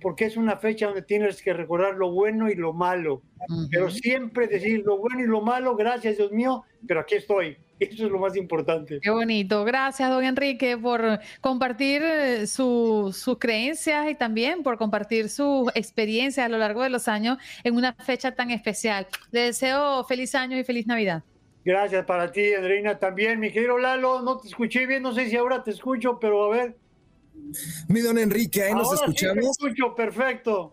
[0.00, 3.22] porque es una fecha donde tienes que recordar lo bueno y lo malo,
[3.70, 7.56] pero siempre decir lo bueno y lo malo, gracias Dios mío, pero aquí estoy.
[7.80, 9.00] Eso es lo más importante.
[9.00, 9.64] Qué bonito.
[9.64, 16.48] Gracias, don Enrique, por compartir eh, sus creencias y también por compartir sus experiencias a
[16.50, 19.06] lo largo de los años en una fecha tan especial.
[19.30, 21.22] Le deseo feliz año y feliz Navidad.
[21.64, 23.40] Gracias para ti, Andreina, también.
[23.40, 26.56] Mi querido Lalo, no te escuché bien, no sé si ahora te escucho, pero a
[26.56, 26.76] ver.
[27.88, 29.56] Mi don Enrique, ahí nos escuchamos.
[29.56, 30.70] te escucho, perfecto.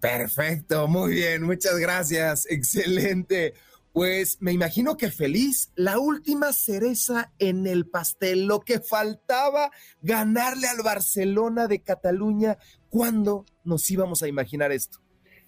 [0.00, 3.54] Perfecto, muy bien, muchas gracias, excelente.
[3.92, 9.72] Pues me imagino que feliz, la última cereza en el pastel, lo que faltaba
[10.02, 12.58] ganarle al Barcelona de Cataluña.
[12.90, 14.98] ¿Cuándo nos íbamos a imaginar esto?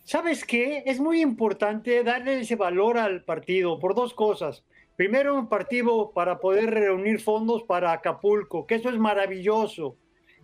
[0.05, 0.83] ¿Sabes qué?
[0.87, 4.65] Es muy importante darle ese valor al partido por dos cosas.
[4.97, 9.97] Primero, un partido para poder reunir fondos para Acapulco, que eso es maravilloso,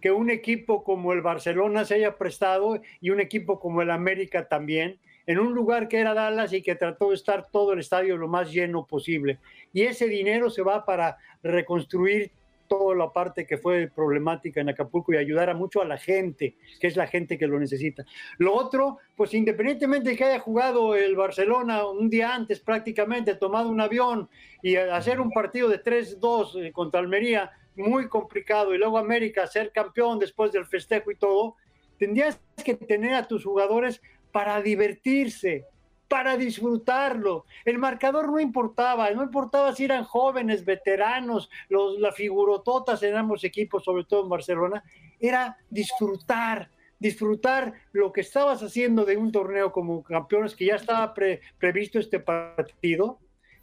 [0.07, 4.47] que un equipo como el Barcelona se haya prestado y un equipo como el América
[4.47, 8.17] también, en un lugar que era Dallas y que trató de estar todo el estadio
[8.17, 9.41] lo más lleno posible.
[9.73, 12.31] Y ese dinero se va para reconstruir
[12.69, 16.87] toda la parte que fue problemática en Acapulco y ayudara mucho a la gente, que
[16.87, 18.05] es la gente que lo necesita.
[18.39, 23.69] Lo otro, pues independientemente de que haya jugado el Barcelona un día antes prácticamente, tomado
[23.69, 24.29] un avión
[24.63, 29.71] y hacer un partido de 3-2 eh, contra Almería, muy complicado, y luego América ser
[29.73, 31.57] campeón después del festejo y todo,
[31.99, 34.03] tendrías que tener a tus jugadores
[34.33, 35.67] para divertirse,
[36.09, 37.45] para disfrutarlo.
[37.65, 43.45] El marcador no importaba, no importaba si eran jóvenes, veteranos, los, la figurototas en ambos
[43.45, 44.85] equipos, sobre todo en Barcelona,
[45.19, 51.15] era disfrutar, disfrutar lo que estabas haciendo de un torneo como campeones, que ya estaba
[51.59, 53.19] previsto este partido,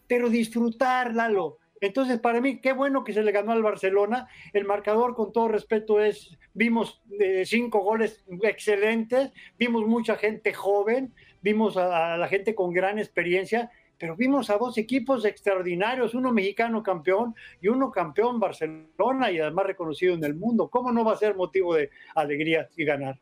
[0.07, 1.57] pero disfrutar, Lalo.
[1.84, 4.29] Entonces, para mí, qué bueno que se le ganó al Barcelona.
[4.53, 11.13] El marcador, con todo respeto, es, vimos eh, cinco goles excelentes, vimos mucha gente joven,
[11.41, 16.81] vimos a, la gente con gran experiencia, pero vimos a dos equipos extraordinarios, uno mexicano
[16.81, 20.69] campeón y uno campeón Barcelona y además reconocido en el mundo.
[20.69, 23.19] ¿Cómo no va a ser motivo de alegría y ganar?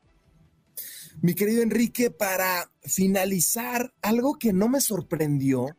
[1.24, 5.76] Mi querido Enrique, para finalizar, algo que no me sorprendió,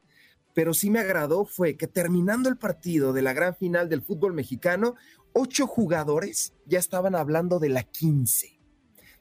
[0.55, 4.35] pero sí me agradó fue que terminando el partido de la gran final del fútbol
[4.35, 4.95] mexicano,
[5.33, 8.63] ocho jugadores ya estaban hablando de la 15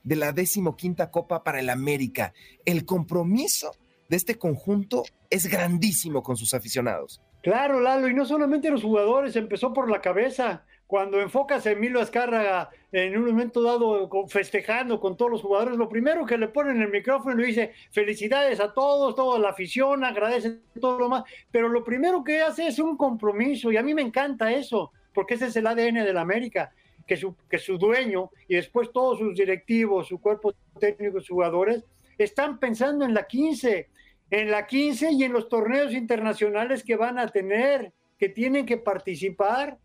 [0.03, 2.33] de la decimoquinta Copa para el América.
[2.65, 3.71] El compromiso
[4.09, 7.21] de este conjunto es grandísimo con sus aficionados.
[7.41, 10.65] Claro, Lalo, y no solamente los jugadores, empezó por la cabeza.
[10.91, 15.87] Cuando enfocas a Emilio Azcárraga en un momento dado festejando con todos los jugadores, lo
[15.87, 20.59] primero que le ponen el micrófono y dice felicidades a todos, toda la afición, agradece
[20.81, 24.01] todo lo más, pero lo primero que hace es un compromiso y a mí me
[24.01, 26.73] encanta eso, porque ese es el ADN de la América
[27.07, 31.85] que su, que su dueño y después todos sus directivos, su cuerpo técnico, sus jugadores,
[32.17, 33.87] están pensando en la 15,
[34.29, 38.75] en la 15 y en los torneos internacionales que van a tener, que tienen que
[38.75, 39.77] participar.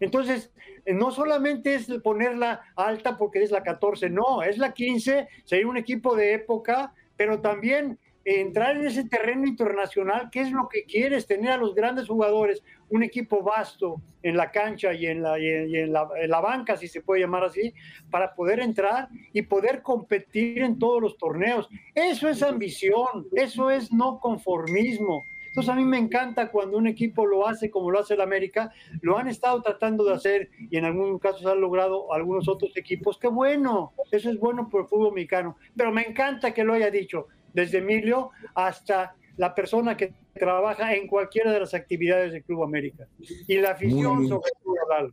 [0.00, 0.52] Entonces,
[0.86, 5.76] no solamente es ponerla alta porque es la 14, no, es la 15, sería un
[5.76, 7.98] equipo de época, pero también
[8.36, 11.26] entrar en ese terreno internacional, ¿qué es lo que quieres?
[11.26, 15.92] Tener a los grandes jugadores, un equipo vasto en la cancha y en la, en
[15.92, 17.72] la, banca, si se puede llamar así,
[18.10, 21.68] para poder entrar y poder competir en todos los torneos.
[21.94, 25.26] Eso es ambición, eso es no conformismo.
[25.58, 28.72] Entonces a mí me encanta cuando un equipo lo hace como lo hace el América,
[29.00, 33.18] lo han estado tratando de hacer y en algunos casos han logrado algunos otros equipos.
[33.18, 36.92] Qué bueno, eso es bueno por el fútbol mexicano, pero me encanta que lo haya
[36.92, 42.62] dicho desde Emilio hasta la persona que trabaja en cualquiera de las actividades del Club
[42.62, 43.08] América.
[43.48, 45.10] Y la afición, sobre todo,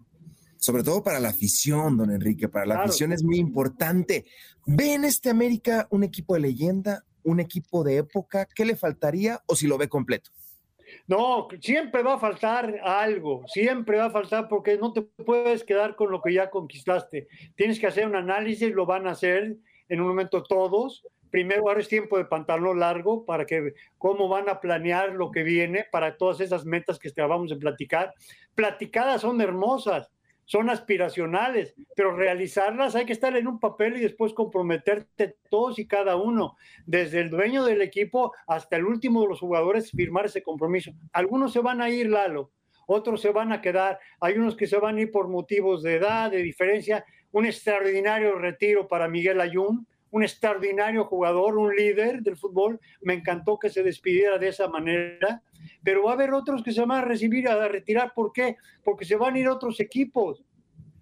[0.58, 4.26] Sobre todo para la afición, don Enrique, para la afición es muy importante.
[4.68, 8.48] ¿Ve en este América un equipo de leyenda, un equipo de época?
[8.56, 10.32] ¿Qué le faltaría o si lo ve completo?
[11.08, 15.96] No, siempre va a faltar algo, siempre va a faltar porque no te puedes quedar
[15.96, 17.28] con lo que ya conquistaste.
[17.56, 19.58] Tienes que hacer un análisis, lo van a hacer
[19.90, 24.48] en un momento todos, primero ahora es tiempo de pantalón largo para que cómo van
[24.48, 28.14] a planear lo que viene para todas esas metas que vamos a platicar.
[28.56, 30.10] Platicadas son hermosas,
[30.46, 35.88] son aspiracionales, pero realizarlas hay que estar en un papel y después comprometerte todos y
[35.88, 40.44] cada uno, desde el dueño del equipo hasta el último de los jugadores, firmar ese
[40.44, 40.92] compromiso.
[41.12, 42.52] Algunos se van a ir, Lalo,
[42.88, 45.96] otros se van a quedar, hay unos que se van a ir por motivos de
[45.96, 52.38] edad, de diferencia, un extraordinario retiro para Miguel Ayun, un extraordinario jugador, un líder del
[52.38, 52.80] fútbol.
[53.02, 55.44] Me encantó que se despidiera de esa manera,
[55.84, 58.14] pero va a haber otros que se van a recibir, a retirar.
[58.16, 58.56] ¿Por qué?
[58.82, 60.42] Porque se van a ir otros equipos,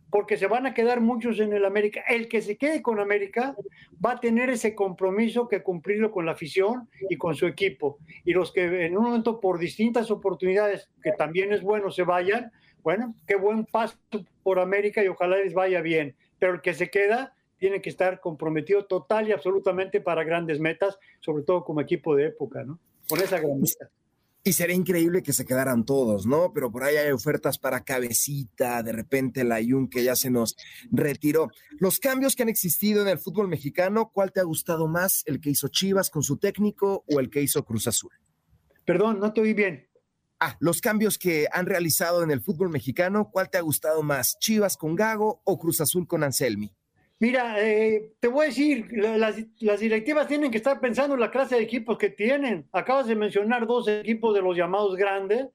[0.10, 2.04] porque se van a quedar muchos en el América.
[2.10, 3.56] El que se quede con América
[4.04, 8.00] va a tener ese compromiso que cumplirlo con la afición y con su equipo.
[8.26, 12.52] Y los que en un momento por distintas oportunidades, que también es bueno, se vayan,
[12.82, 13.96] bueno, qué buen paso
[14.42, 16.16] por América y ojalá les vaya bien.
[16.40, 21.00] Pero el que se queda tiene que estar comprometido total y absolutamente para grandes metas,
[21.22, 22.78] sobre todo como equipo de época, ¿no?
[23.08, 23.90] Con esa gran meta.
[24.44, 26.52] Y sería increíble que se quedaran todos, ¿no?
[26.52, 30.58] Pero por ahí hay ofertas para cabecita, de repente la Jun que ya se nos
[30.92, 31.52] retiró.
[31.80, 35.24] Los cambios que han existido en el fútbol mexicano, ¿cuál te ha gustado más?
[35.26, 38.12] ¿El que hizo Chivas con su técnico o el que hizo Cruz Azul?
[38.84, 39.88] Perdón, no te oí bien.
[40.38, 44.36] Ah, los cambios que han realizado en el fútbol mexicano, ¿cuál te ha gustado más?
[44.38, 46.74] ¿Chivas con Gago o Cruz Azul con Anselmi?
[47.24, 51.56] Mira, eh, te voy a decir, las, directivas tienen que estar pensando en la clase
[51.56, 52.68] de equipos que tienen.
[52.74, 55.48] Acabas de mencionar dos equipos de los llamados grandes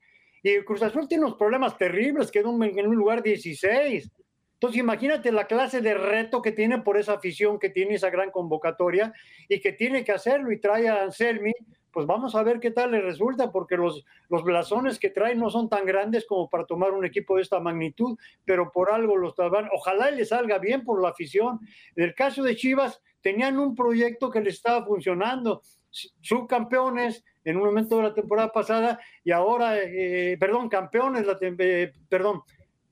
[0.43, 4.11] y Cruz Azul tiene unos problemas terribles, quedó en un lugar 16.
[4.55, 8.31] Entonces imagínate la clase de reto que tiene por esa afición que tiene esa gran
[8.31, 9.12] convocatoria
[9.47, 11.53] y que tiene que hacerlo y trae a Anselmi,
[11.99, 15.51] pues vamos a ver qué tal le resulta, porque los, los blasones que traen no
[15.51, 19.34] son tan grandes como para tomar un equipo de esta magnitud, pero por algo los
[19.34, 19.68] traban.
[19.72, 21.59] Ojalá le salga bien por la afición.
[21.96, 27.64] En el caso de Chivas, tenían un proyecto que le estaba funcionando, subcampeones en un
[27.64, 32.42] momento de la temporada pasada y ahora, eh, perdón, campeones, eh, perdón,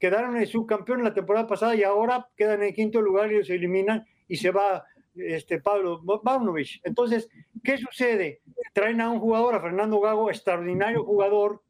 [0.00, 4.04] quedaron en subcampeón la temporada pasada y ahora quedan en quinto lugar y se eliminan
[4.26, 4.84] y se va
[5.16, 6.80] este Pablo Bavnovich.
[6.84, 7.28] Entonces,
[7.62, 8.40] ¿qué sucede?
[8.72, 11.62] Traen a un jugador, a Fernando Gago, extraordinario jugador,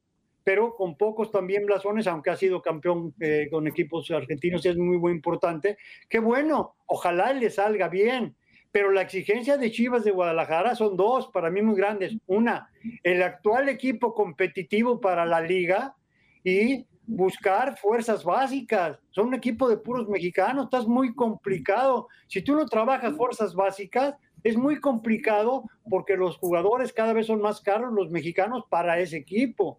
[0.45, 4.99] pero con pocos también blasones, aunque ha sido campeón eh, con equipos argentinos, es muy,
[4.99, 5.77] muy importante.
[6.09, 8.37] Qué bueno, ojalá le salga bien.
[8.71, 12.17] Pero la exigencia de Chivas de Guadalajara son dos, para mí muy grandes.
[12.27, 12.71] Una,
[13.03, 15.97] el actual equipo competitivo para la liga
[16.45, 18.99] y buscar fuerzas básicas.
[19.11, 22.09] Son un equipo de puros mexicanos, estás muy complicado.
[22.27, 27.41] Si tú no trabajas fuerzas básicas, es muy complicado porque los jugadores cada vez son
[27.41, 29.79] más caros, los mexicanos, para ese equipo.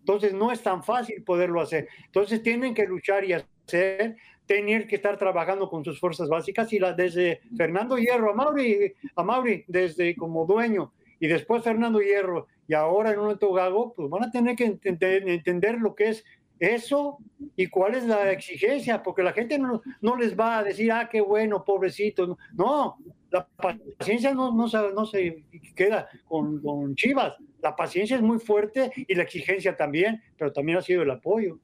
[0.00, 1.88] Entonces no es tan fácil poderlo hacer.
[2.04, 4.16] Entonces tienen que luchar y hacer,
[4.46, 8.92] tener que estar trabajando con sus fuerzas básicas y la, desde Fernando Hierro a Mauri,
[9.16, 14.08] a Mauri desde como dueño y después Fernando Hierro y ahora en un Gago, pues
[14.08, 16.24] van a tener que entender lo que es
[16.58, 17.18] eso
[17.56, 21.08] y cuál es la exigencia, porque la gente no, no les va a decir, ah,
[21.10, 22.38] qué bueno, pobrecito.
[22.54, 22.96] No,
[23.30, 23.46] la
[23.98, 25.44] paciencia no, no, se, no se
[25.74, 27.34] queda con, con, Chivas.
[27.62, 31.58] La paciencia es muy fuerte y la exigencia también, pero también ha sido el apoyo.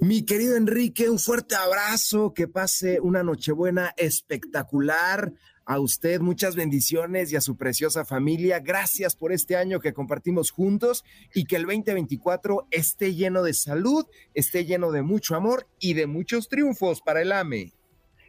[0.00, 5.32] Mi querido Enrique, un fuerte abrazo, que pase una Nochebuena espectacular
[5.66, 8.60] a usted muchas bendiciones y a su preciosa familia.
[8.60, 11.04] Gracias por este año que compartimos juntos
[11.34, 16.06] y que el 2024 esté lleno de salud, esté lleno de mucho amor y de
[16.06, 17.72] muchos triunfos para el AME.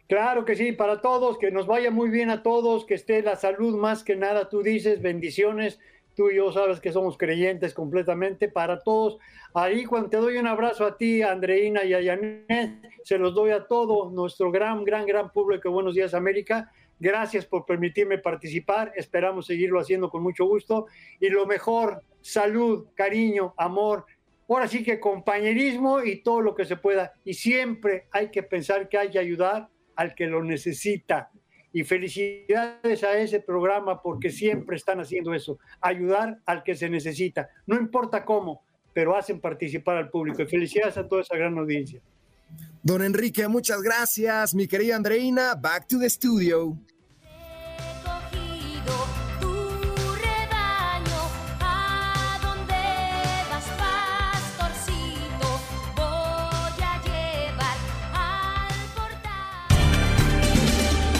[0.08, 3.34] Claro que sí, para todos, que nos vaya muy bien a todos, que esté la
[3.34, 5.80] salud más que nada, tú dices, bendiciones,
[6.14, 9.18] tú y yo sabes que somos creyentes completamente, para todos.
[9.52, 13.50] Ahí cuando te doy un abrazo a ti, Andreina y a Janet, se los doy
[13.50, 15.72] a todo nuestro gran, gran, gran público.
[15.72, 16.72] Buenos días, América.
[16.98, 18.92] Gracias por permitirme participar.
[18.96, 20.86] Esperamos seguirlo haciendo con mucho gusto.
[21.20, 24.06] Y lo mejor, salud, cariño, amor.
[24.48, 27.12] Ahora sí que compañerismo y todo lo que se pueda.
[27.24, 31.30] Y siempre hay que pensar que hay que ayudar al que lo necesita.
[31.72, 37.50] Y felicidades a ese programa porque siempre están haciendo eso, ayudar al que se necesita.
[37.66, 38.62] No importa cómo,
[38.94, 40.40] pero hacen participar al público.
[40.40, 42.00] Y felicidades a toda esa gran audiencia.
[42.86, 44.54] Don Enrique, muchas gracias.
[44.54, 46.78] Mi querida Andreina, back to the studio.